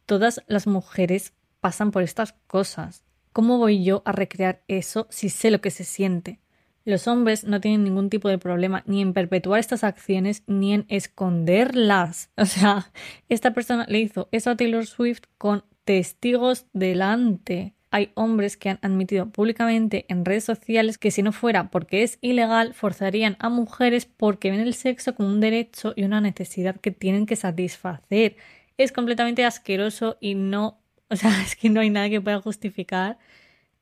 todas 0.06 0.42
las 0.48 0.68
mujeres 0.68 1.34
pasan 1.62 1.92
por 1.92 2.04
estas 2.04 2.34
cosas. 2.48 3.04
¿Cómo 3.32 3.58
voy 3.58 3.84
yo 3.84 4.02
a 4.06 4.12
recrear 4.12 4.64
eso 4.68 5.08
si 5.10 5.30
sé 5.30 5.50
lo 5.50 5.62
que 5.62 5.72
se 5.72 5.84
siente? 5.84 6.40
Los 6.86 7.08
hombres 7.08 7.46
no 7.46 7.62
tienen 7.62 7.86
ningún 7.86 8.10
tipo 8.10 8.28
de 8.28 8.38
problema 8.38 8.84
ni 8.86 9.02
en 9.02 9.14
perpetuar 9.14 9.60
estas 9.60 9.84
acciones 9.86 10.44
ni 10.48 10.74
en 10.74 10.86
esconderlas. 10.90 12.30
O 12.38 12.46
sea, 12.46 12.92
esta 13.30 13.54
persona 13.54 13.86
le 13.88 14.00
hizo 14.00 14.28
eso 14.32 14.52
a 14.52 14.58
Taylor 14.58 14.86
Swift 14.86 15.24
con 15.38 15.64
testigos 15.86 16.66
delante. 16.74 17.74
hay 17.90 18.12
hombres 18.16 18.58
que 18.58 18.70
han 18.70 18.80
admitido 18.82 19.30
públicamente 19.30 20.06
en 20.10 20.26
redes 20.26 20.44
sociales 20.44 20.98
que 20.98 21.12
si 21.12 21.22
no 21.22 21.32
fuera 21.32 21.70
porque 21.70 22.04
es 22.04 22.18
ilegal, 22.22 22.74
forzarían 22.74 23.38
a 23.40 23.50
mujeres 23.50 24.06
porque 24.06 24.52
ven 24.52 24.60
el 24.60 24.74
sexo 24.74 25.16
como 25.16 25.30
un 25.30 25.40
derecho 25.40 25.94
y 25.96 26.04
una 26.04 26.20
necesidad 26.20 26.80
que 26.82 26.92
tienen 26.92 27.26
que 27.26 27.36
satisfacer. 27.36 28.36
Es 28.78 28.92
completamente 28.92 29.46
asqueroso 29.46 30.18
y 30.20 30.36
no, 30.36 30.80
o 31.10 31.16
sea, 31.16 31.32
es 31.44 31.56
que 31.56 31.70
no 31.70 31.80
hay 31.82 31.90
nada 31.90 32.10
que 32.10 32.22
pueda 32.22 32.42
justificar 32.42 33.18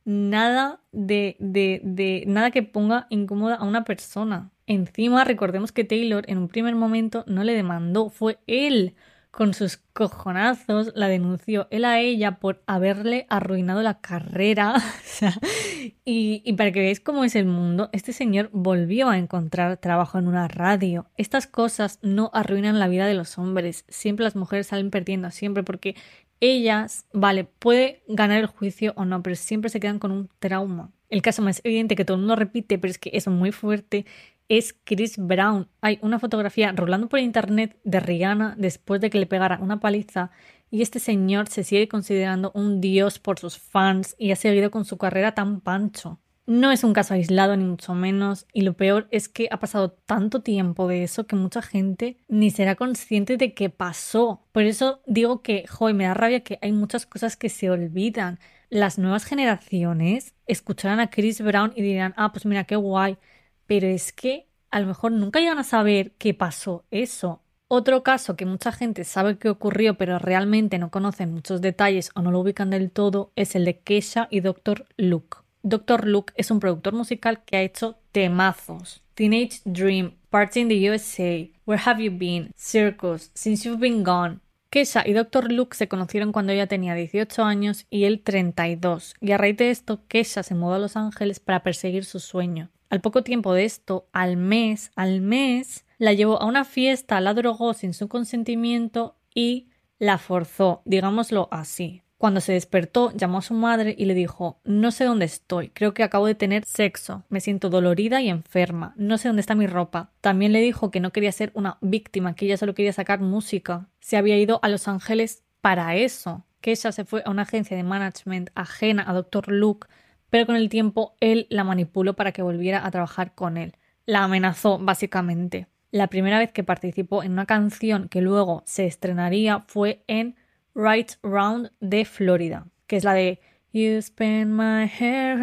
nada 0.05 0.81
de, 0.91 1.35
de, 1.39 1.81
de 1.83 2.23
nada 2.27 2.51
que 2.51 2.63
ponga 2.63 3.07
incómoda 3.09 3.55
a 3.55 3.65
una 3.65 3.83
persona. 3.83 4.51
Encima, 4.67 5.23
recordemos 5.23 5.71
que 5.71 5.83
Taylor 5.83 6.23
en 6.27 6.37
un 6.37 6.47
primer 6.47 6.75
momento 6.75 7.23
no 7.27 7.43
le 7.43 7.53
demandó, 7.53 8.09
fue 8.09 8.39
él 8.47 8.95
con 9.31 9.53
sus 9.53 9.77
cojonazos 9.93 10.91
la 10.93 11.07
denunció 11.07 11.67
él 11.71 11.85
a 11.85 11.99
ella 11.99 12.39
por 12.39 12.61
haberle 12.67 13.25
arruinado 13.29 13.81
la 13.81 14.01
carrera. 14.01 14.75
y, 16.05 16.41
y, 16.45 16.53
para 16.53 16.71
que 16.71 16.81
veáis 16.81 16.99
cómo 16.99 17.23
es 17.23 17.35
el 17.35 17.45
mundo, 17.45 17.89
este 17.93 18.11
señor 18.11 18.49
volvió 18.51 19.09
a 19.09 19.17
encontrar 19.17 19.77
trabajo 19.77 20.19
en 20.19 20.27
una 20.27 20.49
radio. 20.49 21.07
Estas 21.17 21.47
cosas 21.47 21.97
no 22.01 22.29
arruinan 22.33 22.77
la 22.77 22.89
vida 22.89 23.07
de 23.07 23.13
los 23.13 23.37
hombres. 23.37 23.85
Siempre 23.87 24.25
las 24.25 24.35
mujeres 24.35 24.67
salen 24.67 24.91
perdiendo, 24.91 25.31
siempre 25.31 25.63
porque 25.63 25.95
ellas, 26.41 27.05
vale, 27.13 27.45
puede 27.45 28.03
ganar 28.07 28.39
el 28.39 28.47
juicio 28.47 28.93
o 28.97 29.05
no, 29.05 29.23
pero 29.23 29.35
siempre 29.35 29.69
se 29.69 29.79
quedan 29.79 29.99
con 29.99 30.11
un 30.11 30.29
trauma. 30.39 30.91
El 31.09 31.21
caso 31.21 31.41
más 31.41 31.61
evidente 31.63 31.95
que 31.95 32.03
todo 32.03 32.15
el 32.15 32.21
mundo 32.21 32.35
repite, 32.35 32.77
pero 32.77 32.91
es 32.91 32.97
que 32.97 33.11
es 33.13 33.27
muy 33.27 33.51
fuerte, 33.51 34.05
es 34.49 34.75
Chris 34.83 35.17
Brown. 35.17 35.69
Hay 35.81 35.99
una 36.01 36.19
fotografía 36.19 36.73
rolando 36.73 37.07
por 37.07 37.19
internet 37.19 37.77
de 37.83 37.99
Rihanna 38.01 38.55
después 38.57 38.99
de 38.99 39.09
que 39.09 39.19
le 39.19 39.25
pegara 39.25 39.59
una 39.61 39.79
paliza 39.79 40.31
y 40.69 40.81
este 40.81 40.99
señor 40.99 41.47
se 41.47 41.63
sigue 41.63 41.87
considerando 41.87 42.51
un 42.55 42.81
dios 42.81 43.19
por 43.19 43.39
sus 43.39 43.57
fans 43.57 44.15
y 44.17 44.31
ha 44.31 44.35
seguido 44.35 44.71
con 44.71 44.83
su 44.85 44.97
carrera 44.97 45.33
tan 45.33 45.61
pancho. 45.61 46.19
No 46.51 46.69
es 46.73 46.83
un 46.83 46.91
caso 46.91 47.13
aislado 47.13 47.55
ni 47.55 47.63
mucho 47.63 47.93
menos 47.93 48.45
y 48.51 48.63
lo 48.63 48.73
peor 48.73 49.07
es 49.09 49.29
que 49.29 49.47
ha 49.51 49.59
pasado 49.61 49.91
tanto 49.91 50.41
tiempo 50.41 50.85
de 50.89 51.03
eso 51.03 51.25
que 51.25 51.37
mucha 51.37 51.61
gente 51.61 52.17
ni 52.27 52.51
será 52.51 52.75
consciente 52.75 53.37
de 53.37 53.53
que 53.53 53.69
pasó. 53.69 54.43
Por 54.51 54.63
eso 54.63 55.01
digo 55.07 55.41
que, 55.43 55.65
joder, 55.65 55.95
me 55.95 56.03
da 56.03 56.13
rabia 56.13 56.43
que 56.43 56.59
hay 56.61 56.73
muchas 56.73 57.05
cosas 57.05 57.37
que 57.37 57.47
se 57.47 57.69
olvidan. 57.69 58.37
Las 58.69 58.97
nuevas 58.97 59.23
generaciones 59.23 60.35
escucharán 60.45 60.99
a 60.99 61.09
Chris 61.09 61.39
Brown 61.39 61.71
y 61.73 61.83
dirán, 61.83 62.13
ah, 62.17 62.33
pues 62.33 62.45
mira 62.45 62.65
qué 62.65 62.75
guay. 62.75 63.17
Pero 63.65 63.87
es 63.87 64.11
que 64.11 64.49
a 64.71 64.81
lo 64.81 64.87
mejor 64.87 65.13
nunca 65.13 65.39
llegan 65.39 65.57
a 65.57 65.63
saber 65.63 66.11
qué 66.17 66.33
pasó 66.33 66.83
eso. 66.91 67.43
Otro 67.69 68.03
caso 68.03 68.35
que 68.35 68.45
mucha 68.45 68.73
gente 68.73 69.05
sabe 69.05 69.37
que 69.37 69.47
ocurrió 69.47 69.97
pero 69.97 70.19
realmente 70.19 70.79
no 70.79 70.91
conocen 70.91 71.33
muchos 71.33 71.61
detalles 71.61 72.11
o 72.13 72.21
no 72.21 72.29
lo 72.29 72.41
ubican 72.41 72.71
del 72.71 72.91
todo 72.91 73.31
es 73.37 73.55
el 73.55 73.63
de 73.63 73.79
Kesha 73.79 74.27
y 74.29 74.41
Dr. 74.41 74.85
Luke. 74.97 75.40
Dr. 75.63 76.07
Luke 76.07 76.33
es 76.35 76.49
un 76.51 76.59
productor 76.59 76.93
musical 76.93 77.43
que 77.43 77.57
ha 77.57 77.61
hecho 77.61 77.97
temazos. 78.11 79.03
Teenage 79.13 79.61
Dream, 79.65 80.15
Party 80.29 80.61
in 80.61 80.69
the 80.69 80.89
USA, 80.89 81.49
Where 81.65 81.81
Have 81.85 82.03
You 82.03 82.11
Been, 82.17 82.51
Circus, 82.55 83.31
Since 83.35 83.67
You've 83.67 83.79
Been 83.79 84.03
Gone. 84.03 84.39
Kesha 84.71 85.03
y 85.05 85.13
Dr. 85.13 85.51
Luke 85.51 85.75
se 85.75 85.89
conocieron 85.89 86.31
cuando 86.31 86.53
ella 86.53 86.65
tenía 86.65 86.95
18 86.95 87.43
años 87.43 87.85
y 87.89 88.05
él 88.05 88.21
32, 88.21 89.15
y 89.19 89.33
a 89.33 89.37
raíz 89.37 89.57
de 89.57 89.69
esto 89.69 90.07
Kesha 90.07 90.43
se 90.43 90.55
mudó 90.55 90.75
a 90.75 90.79
Los 90.79 90.95
Ángeles 90.95 91.41
para 91.41 91.61
perseguir 91.61 92.05
su 92.05 92.21
sueño. 92.21 92.69
Al 92.89 93.01
poco 93.01 93.21
tiempo 93.21 93.53
de 93.53 93.65
esto, 93.65 94.07
al 94.13 94.37
mes, 94.37 94.91
al 94.95 95.21
mes, 95.21 95.85
la 95.97 96.13
llevó 96.13 96.41
a 96.41 96.45
una 96.45 96.63
fiesta, 96.63 97.19
la 97.19 97.33
drogó 97.33 97.73
sin 97.73 97.93
su 97.93 98.07
consentimiento 98.07 99.17
y 99.35 99.67
la 99.99 100.17
forzó, 100.17 100.81
digámoslo 100.85 101.49
así. 101.51 102.01
Cuando 102.21 102.39
se 102.39 102.53
despertó, 102.53 103.11
llamó 103.17 103.39
a 103.39 103.41
su 103.41 103.55
madre 103.55 103.95
y 103.97 104.05
le 104.05 104.13
dijo 104.13 104.59
No 104.63 104.91
sé 104.91 105.05
dónde 105.05 105.25
estoy, 105.25 105.69
creo 105.69 105.95
que 105.95 106.03
acabo 106.03 106.27
de 106.27 106.35
tener 106.35 106.65
sexo, 106.65 107.23
me 107.29 107.39
siento 107.39 107.71
dolorida 107.71 108.21
y 108.21 108.29
enferma, 108.29 108.93
no 108.95 109.17
sé 109.17 109.27
dónde 109.27 109.39
está 109.39 109.55
mi 109.55 109.65
ropa. 109.65 110.11
También 110.21 110.51
le 110.51 110.61
dijo 110.61 110.91
que 110.91 110.99
no 110.99 111.11
quería 111.11 111.31
ser 111.31 111.49
una 111.55 111.79
víctima, 111.81 112.35
que 112.35 112.45
ella 112.45 112.57
solo 112.57 112.75
quería 112.75 112.93
sacar 112.93 113.21
música. 113.21 113.87
Se 114.01 114.17
había 114.17 114.37
ido 114.37 114.59
a 114.61 114.69
Los 114.69 114.87
Ángeles 114.87 115.41
para 115.61 115.95
eso, 115.95 116.45
que 116.61 116.69
ella 116.69 116.91
se 116.91 117.05
fue 117.05 117.23
a 117.25 117.31
una 117.31 117.41
agencia 117.41 117.75
de 117.75 117.81
management 117.81 118.51
ajena 118.53 119.03
a 119.07 119.13
Dr. 119.13 119.51
Luke, 119.51 119.87
pero 120.29 120.45
con 120.45 120.55
el 120.55 120.69
tiempo 120.69 121.15
él 121.21 121.47
la 121.49 121.63
manipuló 121.63 122.13
para 122.13 122.33
que 122.33 122.43
volviera 122.43 122.85
a 122.85 122.91
trabajar 122.91 123.33
con 123.33 123.57
él. 123.57 123.77
La 124.05 124.23
amenazó, 124.25 124.77
básicamente. 124.77 125.69
La 125.89 126.05
primera 126.05 126.37
vez 126.37 126.51
que 126.51 126.63
participó 126.63 127.23
en 127.23 127.31
una 127.31 127.47
canción 127.47 128.09
que 128.09 128.21
luego 128.21 128.61
se 128.67 128.85
estrenaría 128.85 129.61
fue 129.61 130.03
en 130.05 130.35
Right 130.75 131.13
Round 131.23 131.71
de 131.79 132.05
Florida, 132.05 132.67
que 132.87 132.97
es 132.97 133.03
la 133.03 133.13
de 133.13 133.39
You 133.73 134.01
spend 134.01 134.51
my 134.51 134.89
hair 134.99 135.37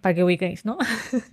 para 0.00 0.14
que 0.14 0.24
ubiquéis, 0.24 0.64
¿no? 0.64 0.76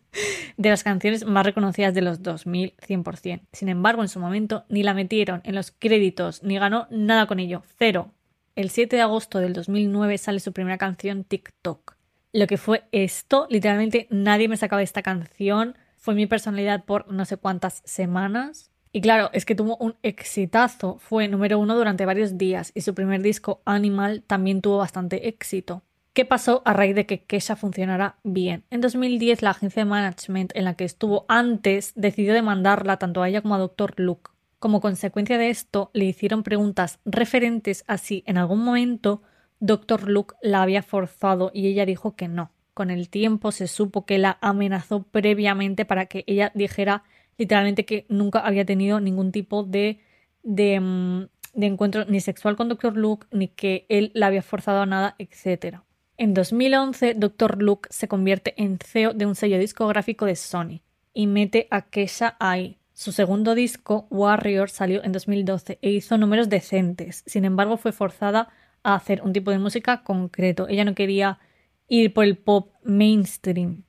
de 0.57 0.69
las 0.69 0.83
canciones 0.83 1.25
más 1.25 1.45
reconocidas 1.45 1.95
de 1.95 2.01
los 2.01 2.21
2000, 2.21 2.75
100%. 2.77 3.41
Sin 3.51 3.69
embargo, 3.69 4.03
en 4.03 4.07
su 4.07 4.19
momento 4.19 4.65
ni 4.69 4.83
la 4.83 4.93
metieron 4.93 5.41
en 5.43 5.55
los 5.55 5.71
créditos 5.71 6.43
ni 6.43 6.59
ganó 6.59 6.87
nada 6.91 7.25
con 7.25 7.39
ello, 7.39 7.63
cero. 7.77 8.11
El 8.55 8.69
7 8.69 8.95
de 8.95 9.01
agosto 9.01 9.39
del 9.39 9.53
2009 9.53 10.17
sale 10.17 10.39
su 10.39 10.53
primera 10.53 10.77
canción 10.77 11.23
TikTok. 11.23 11.95
Lo 12.33 12.47
que 12.47 12.57
fue 12.57 12.83
esto, 12.91 13.47
literalmente 13.49 14.07
nadie 14.09 14.47
me 14.47 14.57
sacaba 14.57 14.81
esta 14.83 15.01
canción, 15.01 15.75
fue 15.97 16.15
mi 16.15 16.27
personalidad 16.27 16.85
por 16.85 17.11
no 17.11 17.25
sé 17.25 17.37
cuántas 17.37 17.81
semanas. 17.85 18.70
Y 18.93 19.01
claro, 19.01 19.29
es 19.31 19.45
que 19.45 19.55
tuvo 19.55 19.77
un 19.77 19.95
exitazo, 20.03 20.97
fue 20.99 21.29
número 21.29 21.59
uno 21.59 21.75
durante 21.75 22.05
varios 22.05 22.37
días 22.37 22.71
y 22.75 22.81
su 22.81 22.93
primer 22.93 23.21
disco 23.21 23.61
Animal 23.65 24.23
también 24.27 24.61
tuvo 24.61 24.77
bastante 24.77 25.29
éxito. 25.29 25.83
¿Qué 26.13 26.25
pasó 26.25 26.61
a 26.65 26.73
raíz 26.73 26.93
de 26.93 27.05
que 27.05 27.23
Kesha 27.23 27.55
funcionara 27.55 28.17
bien? 28.23 28.65
En 28.69 28.81
2010 28.81 29.41
la 29.43 29.51
agencia 29.51 29.85
de 29.85 29.89
management 29.89 30.51
en 30.55 30.65
la 30.65 30.73
que 30.73 30.83
estuvo 30.83 31.25
antes 31.29 31.93
decidió 31.95 32.33
demandarla 32.33 32.97
tanto 32.97 33.23
a 33.23 33.29
ella 33.29 33.41
como 33.41 33.55
a 33.55 33.59
Dr. 33.59 33.93
Luke. 33.95 34.31
Como 34.59 34.81
consecuencia 34.81 35.37
de 35.37 35.49
esto, 35.49 35.89
le 35.93 36.03
hicieron 36.03 36.43
preguntas 36.43 36.99
referentes 37.05 37.85
a 37.87 37.97
si 37.97 38.23
en 38.27 38.37
algún 38.37 38.61
momento 38.61 39.21
Dr. 39.61 40.09
Luke 40.09 40.35
la 40.41 40.63
había 40.63 40.83
forzado 40.83 41.49
y 41.53 41.67
ella 41.67 41.85
dijo 41.85 42.17
que 42.17 42.27
no. 42.27 42.51
Con 42.73 42.89
el 42.89 43.09
tiempo 43.09 43.53
se 43.53 43.67
supo 43.67 44.05
que 44.05 44.17
la 44.17 44.37
amenazó 44.41 45.03
previamente 45.03 45.85
para 45.85 46.07
que 46.07 46.25
ella 46.27 46.51
dijera 46.55 47.03
literalmente 47.41 47.85
que 47.85 48.05
nunca 48.07 48.37
había 48.39 48.65
tenido 48.65 48.99
ningún 48.99 49.31
tipo 49.31 49.63
de, 49.63 49.99
de, 50.43 50.79
mm, 50.79 51.27
encuentro 51.59 52.05
ni 52.05 52.19
sexual 52.19 52.55
con 52.55 52.69
Dr. 52.69 52.95
Luke, 52.95 53.25
ni 53.31 53.47
que 53.47 53.87
él 53.89 54.11
la 54.13 54.27
había 54.27 54.43
forzado 54.43 54.81
a 54.81 54.85
nada, 54.85 55.15
etc. 55.17 55.77
En 56.17 56.35
2011, 56.35 57.15
Dr. 57.15 57.59
Luke 57.59 57.89
se 57.91 58.07
convierte 58.07 58.53
en 58.61 58.77
CEO 58.77 59.15
de 59.15 59.25
un 59.25 59.33
sello 59.33 59.57
discográfico 59.57 60.27
de 60.27 60.35
Sony 60.35 60.81
y 61.15 61.25
mete 61.25 61.67
a 61.71 61.81
Kesha 61.81 62.37
ahí. 62.39 62.77
Su 62.93 63.11
segundo 63.11 63.55
disco, 63.55 64.05
Warrior, 64.11 64.69
salió 64.69 65.03
en 65.03 65.11
2012 65.11 65.79
e 65.81 65.89
hizo 65.89 66.19
números 66.19 66.47
decentes. 66.47 67.23
Sin 67.25 67.43
embargo, 67.43 67.77
fue 67.77 67.91
forzada 67.91 68.49
a 68.83 68.93
hacer 68.93 69.23
un 69.23 69.33
tipo 69.33 69.49
de 69.49 69.57
música 69.57 70.03
concreto. 70.03 70.67
Ella 70.67 70.85
no 70.85 70.93
quería 70.93 71.39
ir 71.87 72.13
por 72.13 72.23
el 72.23 72.37
pop 72.37 72.71
mainstream. 72.83 73.83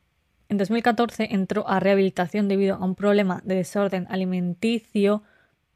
En 0.53 0.59
2014 0.59 1.29
entró 1.31 1.67
a 1.67 1.81
rehabilitación 1.81 2.47
debido 2.47 2.75
a 2.75 2.85
un 2.85 2.95
problema 2.95 3.41
de 3.43 3.55
desorden 3.55 4.07
alimenticio 4.11 5.23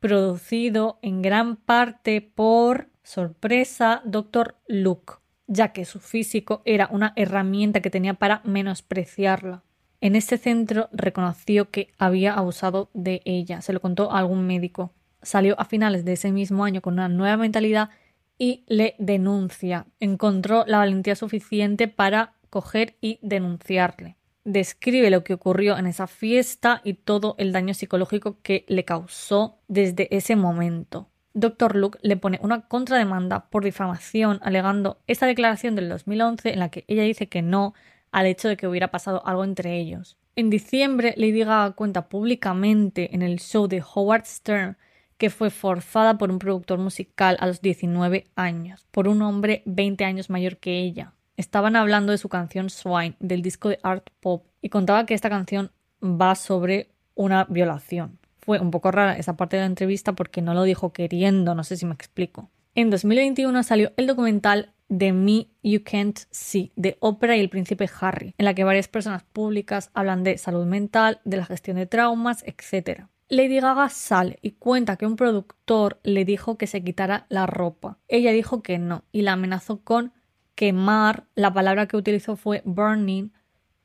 producido 0.00 0.98
en 1.00 1.22
gran 1.22 1.56
parte 1.56 2.20
por, 2.20 2.90
sorpresa, 3.02 4.02
Dr. 4.04 4.56
Luke, 4.68 5.14
ya 5.46 5.72
que 5.72 5.86
su 5.86 5.98
físico 5.98 6.60
era 6.66 6.90
una 6.92 7.14
herramienta 7.16 7.80
que 7.80 7.88
tenía 7.88 8.12
para 8.12 8.42
menospreciarla. 8.44 9.62
En 10.02 10.14
este 10.14 10.36
centro 10.36 10.90
reconoció 10.92 11.70
que 11.70 11.94
había 11.96 12.34
abusado 12.34 12.90
de 12.92 13.22
ella, 13.24 13.62
se 13.62 13.72
lo 13.72 13.80
contó 13.80 14.12
a 14.12 14.18
algún 14.18 14.46
médico. 14.46 14.92
Salió 15.22 15.58
a 15.58 15.64
finales 15.64 16.04
de 16.04 16.12
ese 16.12 16.32
mismo 16.32 16.64
año 16.64 16.82
con 16.82 16.92
una 16.92 17.08
nueva 17.08 17.38
mentalidad 17.38 17.88
y 18.36 18.62
le 18.66 18.94
denuncia. 18.98 19.86
Encontró 20.00 20.66
la 20.66 20.76
valentía 20.76 21.16
suficiente 21.16 21.88
para 21.88 22.34
coger 22.50 22.96
y 23.00 23.18
denunciarle 23.22 24.16
describe 24.46 25.10
lo 25.10 25.24
que 25.24 25.34
ocurrió 25.34 25.76
en 25.76 25.86
esa 25.86 26.06
fiesta 26.06 26.80
y 26.84 26.94
todo 26.94 27.34
el 27.38 27.52
daño 27.52 27.74
psicológico 27.74 28.38
que 28.42 28.64
le 28.68 28.84
causó 28.84 29.58
desde 29.68 30.14
ese 30.16 30.36
momento. 30.36 31.10
Dr. 31.34 31.76
Luke 31.76 31.98
le 32.00 32.16
pone 32.16 32.38
una 32.40 32.62
contrademanda 32.62 33.50
por 33.50 33.64
difamación 33.64 34.38
alegando 34.42 34.98
esta 35.06 35.26
declaración 35.26 35.74
del 35.74 35.90
2011 35.90 36.52
en 36.52 36.60
la 36.60 36.70
que 36.70 36.84
ella 36.88 37.02
dice 37.02 37.28
que 37.28 37.42
no 37.42 37.74
al 38.12 38.26
hecho 38.26 38.48
de 38.48 38.56
que 38.56 38.68
hubiera 38.68 38.90
pasado 38.90 39.26
algo 39.26 39.44
entre 39.44 39.78
ellos. 39.78 40.16
En 40.36 40.48
diciembre, 40.48 41.12
Lady 41.16 41.40
Gaga 41.40 41.72
cuenta 41.72 42.08
públicamente 42.08 43.14
en 43.14 43.22
el 43.22 43.40
show 43.40 43.66
de 43.66 43.82
Howard 43.82 44.24
Stern 44.24 44.78
que 45.18 45.28
fue 45.28 45.50
forzada 45.50 46.18
por 46.18 46.30
un 46.30 46.38
productor 46.38 46.78
musical 46.78 47.36
a 47.40 47.46
los 47.46 47.60
19 47.60 48.28
años, 48.36 48.86
por 48.90 49.08
un 49.08 49.22
hombre 49.22 49.62
20 49.66 50.04
años 50.04 50.30
mayor 50.30 50.58
que 50.58 50.78
ella. 50.78 51.15
Estaban 51.36 51.76
hablando 51.76 52.12
de 52.12 52.18
su 52.18 52.28
canción 52.28 52.70
Swine, 52.70 53.16
del 53.20 53.42
disco 53.42 53.68
de 53.68 53.78
art 53.82 54.08
pop, 54.20 54.46
y 54.62 54.70
contaba 54.70 55.04
que 55.04 55.14
esta 55.14 55.28
canción 55.30 55.70
va 56.02 56.34
sobre 56.34 56.90
una 57.14 57.44
violación. 57.44 58.18
Fue 58.38 58.60
un 58.60 58.70
poco 58.70 58.90
rara 58.90 59.16
esa 59.16 59.36
parte 59.36 59.56
de 59.56 59.62
la 59.62 59.66
entrevista 59.66 60.14
porque 60.14 60.40
no 60.40 60.54
lo 60.54 60.62
dijo 60.62 60.92
queriendo, 60.92 61.54
no 61.54 61.64
sé 61.64 61.76
si 61.76 61.84
me 61.84 61.94
explico. 61.94 62.50
En 62.74 62.90
2021 62.90 63.62
salió 63.62 63.92
el 63.96 64.06
documental 64.06 64.72
The 64.88 65.12
Me 65.12 65.48
You 65.62 65.82
Can't 65.84 66.18
See, 66.30 66.72
de 66.76 66.96
Oprah 67.00 67.36
y 67.36 67.40
el 67.40 67.48
príncipe 67.48 67.90
Harry, 68.00 68.34
en 68.38 68.44
la 68.44 68.54
que 68.54 68.64
varias 68.64 68.88
personas 68.88 69.24
públicas 69.24 69.90
hablan 69.94 70.22
de 70.22 70.38
salud 70.38 70.64
mental, 70.64 71.20
de 71.24 71.38
la 71.38 71.44
gestión 71.44 71.76
de 71.76 71.86
traumas, 71.86 72.44
etc. 72.46 73.06
Lady 73.28 73.58
Gaga 73.58 73.88
sale 73.88 74.38
y 74.42 74.52
cuenta 74.52 74.96
que 74.96 75.06
un 75.06 75.16
productor 75.16 75.98
le 76.04 76.24
dijo 76.24 76.56
que 76.56 76.68
se 76.68 76.84
quitara 76.84 77.26
la 77.28 77.46
ropa. 77.46 77.98
Ella 78.06 78.30
dijo 78.30 78.62
que 78.62 78.78
no 78.78 79.04
y 79.10 79.22
la 79.22 79.32
amenazó 79.32 79.80
con 79.82 80.12
quemar, 80.56 81.24
la 81.36 81.52
palabra 81.52 81.86
que 81.86 81.96
utilizó 81.96 82.34
fue 82.34 82.62
burning, 82.64 83.30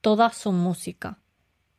toda 0.01 0.31
su 0.31 0.51
música. 0.51 1.19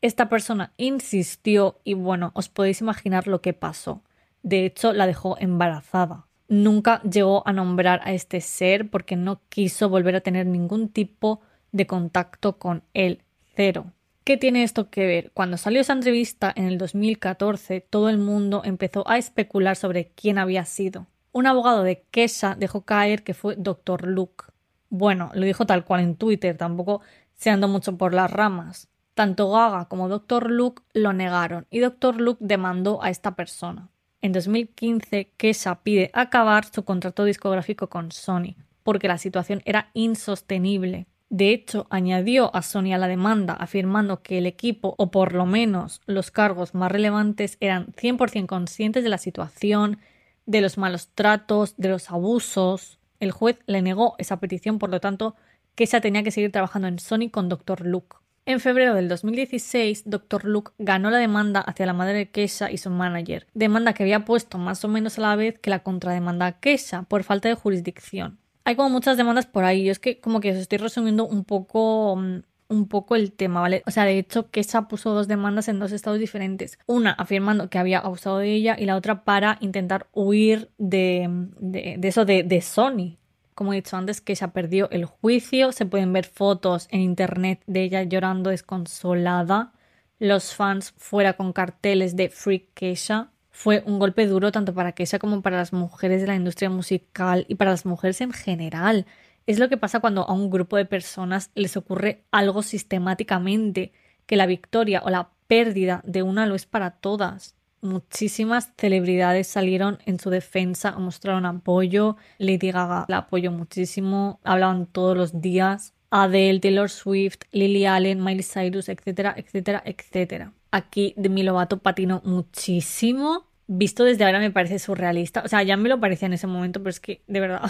Esta 0.00 0.28
persona 0.28 0.72
insistió 0.76 1.80
y 1.82 1.94
bueno, 1.94 2.30
os 2.34 2.48
podéis 2.48 2.80
imaginar 2.80 3.26
lo 3.26 3.40
que 3.40 3.52
pasó. 3.52 4.02
De 4.42 4.64
hecho, 4.64 4.92
la 4.92 5.06
dejó 5.06 5.36
embarazada. 5.38 6.26
Nunca 6.48 7.02
llegó 7.02 7.42
a 7.46 7.52
nombrar 7.52 8.00
a 8.04 8.12
este 8.12 8.40
ser 8.40 8.90
porque 8.90 9.16
no 9.16 9.40
quiso 9.48 9.88
volver 9.88 10.16
a 10.16 10.20
tener 10.20 10.46
ningún 10.46 10.88
tipo 10.88 11.40
de 11.72 11.86
contacto 11.86 12.58
con 12.58 12.82
él. 12.94 13.22
Cero. 13.54 13.92
¿Qué 14.24 14.36
tiene 14.36 14.62
esto 14.62 14.90
que 14.90 15.06
ver? 15.06 15.30
Cuando 15.34 15.56
salió 15.56 15.80
esa 15.80 15.94
entrevista 15.94 16.52
en 16.54 16.66
el 16.66 16.78
2014, 16.78 17.80
todo 17.80 18.08
el 18.08 18.18
mundo 18.18 18.62
empezó 18.64 19.08
a 19.08 19.18
especular 19.18 19.76
sobre 19.76 20.12
quién 20.14 20.38
había 20.38 20.64
sido. 20.64 21.06
Un 21.32 21.46
abogado 21.46 21.82
de 21.82 22.04
Kesha 22.10 22.54
dejó 22.56 22.82
caer 22.82 23.24
que 23.24 23.34
fue 23.34 23.56
Dr. 23.56 24.06
Luke. 24.06 24.51
Bueno, 24.94 25.30
lo 25.32 25.46
dijo 25.46 25.64
tal 25.64 25.86
cual 25.86 26.02
en 26.02 26.16
Twitter, 26.16 26.54
tampoco 26.54 27.00
se 27.32 27.48
andó 27.48 27.66
mucho 27.66 27.96
por 27.96 28.12
las 28.12 28.30
ramas. 28.30 28.90
Tanto 29.14 29.50
Gaga 29.50 29.86
como 29.86 30.10
Dr. 30.10 30.50
Luke 30.50 30.82
lo 30.92 31.14
negaron 31.14 31.66
y 31.70 31.78
Dr. 31.78 32.20
Luke 32.20 32.44
demandó 32.44 33.02
a 33.02 33.08
esta 33.08 33.34
persona. 33.34 33.88
En 34.20 34.32
2015, 34.32 35.32
Kesha 35.38 35.76
pide 35.76 36.10
acabar 36.12 36.66
su 36.66 36.84
contrato 36.84 37.24
discográfico 37.24 37.88
con 37.88 38.12
Sony, 38.12 38.54
porque 38.82 39.08
la 39.08 39.16
situación 39.16 39.62
era 39.64 39.88
insostenible. 39.94 41.06
De 41.30 41.52
hecho, 41.52 41.86
añadió 41.88 42.54
a 42.54 42.60
Sony 42.60 42.92
a 42.92 42.98
la 42.98 43.08
demanda 43.08 43.54
afirmando 43.54 44.20
que 44.20 44.36
el 44.36 44.44
equipo, 44.44 44.94
o 44.98 45.10
por 45.10 45.32
lo 45.32 45.46
menos 45.46 46.02
los 46.04 46.30
cargos 46.30 46.74
más 46.74 46.92
relevantes, 46.92 47.56
eran 47.60 47.86
100% 47.94 48.44
conscientes 48.44 49.04
de 49.04 49.08
la 49.08 49.16
situación, 49.16 50.00
de 50.44 50.60
los 50.60 50.76
malos 50.76 51.08
tratos, 51.14 51.76
de 51.78 51.88
los 51.88 52.10
abusos. 52.10 52.98
El 53.22 53.30
juez 53.30 53.60
le 53.66 53.82
negó 53.82 54.16
esa 54.18 54.40
petición, 54.40 54.80
por 54.80 54.90
lo 54.90 54.98
tanto, 54.98 55.36
que 55.76 55.86
tenía 55.86 56.24
que 56.24 56.32
seguir 56.32 56.50
trabajando 56.50 56.88
en 56.88 56.98
Sony 56.98 57.30
con 57.30 57.48
Dr. 57.48 57.86
Luke. 57.86 58.16
En 58.46 58.58
febrero 58.58 58.96
del 58.96 59.06
2016, 59.06 60.02
Dr. 60.06 60.44
Luke 60.44 60.72
ganó 60.78 61.08
la 61.08 61.18
demanda 61.18 61.60
hacia 61.60 61.86
la 61.86 61.92
madre 61.92 62.14
de 62.14 62.30
Kesha 62.32 62.72
y 62.72 62.78
su 62.78 62.90
manager, 62.90 63.46
demanda 63.54 63.92
que 63.92 64.02
había 64.02 64.24
puesto 64.24 64.58
más 64.58 64.84
o 64.84 64.88
menos 64.88 65.18
a 65.18 65.20
la 65.20 65.36
vez 65.36 65.56
que 65.60 65.70
la 65.70 65.84
contrademanda 65.84 66.46
a 66.46 66.58
Kesha 66.58 67.04
por 67.04 67.22
falta 67.22 67.48
de 67.48 67.54
jurisdicción. 67.54 68.40
Hay 68.64 68.74
como 68.74 68.90
muchas 68.90 69.16
demandas 69.16 69.46
por 69.46 69.62
ahí, 69.62 69.84
yo 69.84 69.92
es 69.92 70.00
que 70.00 70.18
como 70.18 70.40
que 70.40 70.50
os 70.50 70.56
estoy 70.56 70.78
resumiendo 70.78 71.24
un 71.24 71.44
poco 71.44 72.16
mm, 72.16 72.38
un 72.72 72.88
poco 72.88 73.14
el 73.14 73.32
tema, 73.32 73.60
¿vale? 73.60 73.82
O 73.86 73.90
sea, 73.90 74.04
de 74.04 74.18
hecho, 74.18 74.50
Kesha 74.50 74.88
puso 74.88 75.12
dos 75.12 75.28
demandas 75.28 75.68
en 75.68 75.78
dos 75.78 75.92
estados 75.92 76.18
diferentes. 76.18 76.78
Una 76.86 77.12
afirmando 77.12 77.68
que 77.70 77.78
había 77.78 77.98
abusado 78.00 78.38
de 78.38 78.52
ella 78.52 78.76
y 78.78 78.86
la 78.86 78.96
otra 78.96 79.24
para 79.24 79.58
intentar 79.60 80.08
huir 80.12 80.70
de, 80.78 81.28
de, 81.60 81.98
eso 82.02 82.24
de, 82.24 82.42
de, 82.42 82.60
Sony. 82.60 83.18
Como 83.54 83.72
he 83.72 83.76
dicho 83.76 83.96
antes, 83.96 84.20
Kesha 84.20 84.48
perdió 84.48 84.90
el 84.90 85.04
juicio. 85.04 85.72
Se 85.72 85.86
pueden 85.86 86.12
ver 86.12 86.24
fotos 86.24 86.88
en 86.90 87.00
internet 87.00 87.62
de 87.66 87.82
ella 87.82 88.02
llorando 88.02 88.50
desconsolada. 88.50 89.72
Los 90.18 90.54
fans 90.54 90.94
fuera 90.96 91.34
con 91.34 91.52
carteles 91.52 92.16
de 92.16 92.30
Free 92.30 92.68
Kesha. 92.74 93.30
Fue 93.50 93.82
un 93.86 93.98
golpe 93.98 94.26
duro 94.26 94.50
tanto 94.50 94.72
para 94.72 94.92
Kesha 94.92 95.18
como 95.18 95.42
para 95.42 95.58
las 95.58 95.72
mujeres 95.74 96.22
de 96.22 96.26
la 96.28 96.34
industria 96.34 96.70
musical 96.70 97.44
y 97.48 97.56
para 97.56 97.72
las 97.72 97.84
mujeres 97.84 98.20
en 98.22 98.32
general. 98.32 99.06
Es 99.46 99.58
lo 99.58 99.68
que 99.68 99.76
pasa 99.76 100.00
cuando 100.00 100.28
a 100.28 100.32
un 100.32 100.50
grupo 100.50 100.76
de 100.76 100.84
personas 100.84 101.50
les 101.54 101.76
ocurre 101.76 102.24
algo 102.30 102.62
sistemáticamente, 102.62 103.92
que 104.26 104.36
la 104.36 104.46
victoria 104.46 105.02
o 105.04 105.10
la 105.10 105.30
pérdida 105.48 106.00
de 106.04 106.22
una 106.22 106.46
lo 106.46 106.54
es 106.54 106.66
para 106.66 106.92
todas. 106.92 107.56
Muchísimas 107.80 108.72
celebridades 108.78 109.48
salieron 109.48 109.98
en 110.06 110.20
su 110.20 110.30
defensa, 110.30 110.92
mostraron 110.92 111.46
apoyo. 111.46 112.16
Lady 112.38 112.70
Gaga 112.70 113.04
la 113.08 113.18
apoyó 113.18 113.50
muchísimo, 113.50 114.38
hablaban 114.44 114.86
todos 114.86 115.16
los 115.16 115.40
días. 115.40 115.92
Adele, 116.10 116.60
Taylor 116.60 116.90
Swift, 116.90 117.40
Lily 117.50 117.86
Allen, 117.86 118.22
Miley 118.22 118.44
Cyrus, 118.44 118.88
etcétera, 118.88 119.34
etcétera, 119.36 119.82
etcétera. 119.84 120.52
Aquí 120.70 121.14
Demi 121.16 121.42
Lovato 121.42 121.78
patinó 121.78 122.20
muchísimo 122.24 123.46
visto 123.78 124.04
desde 124.04 124.24
ahora 124.24 124.38
me 124.38 124.50
parece 124.50 124.78
surrealista. 124.78 125.42
O 125.44 125.48
sea, 125.48 125.62
ya 125.62 125.76
me 125.76 125.88
lo 125.88 126.00
parecía 126.00 126.26
en 126.26 126.32
ese 126.34 126.46
momento, 126.46 126.80
pero 126.80 126.90
es 126.90 127.00
que, 127.00 127.22
de 127.26 127.40
verdad, 127.40 127.62
o 127.64 127.68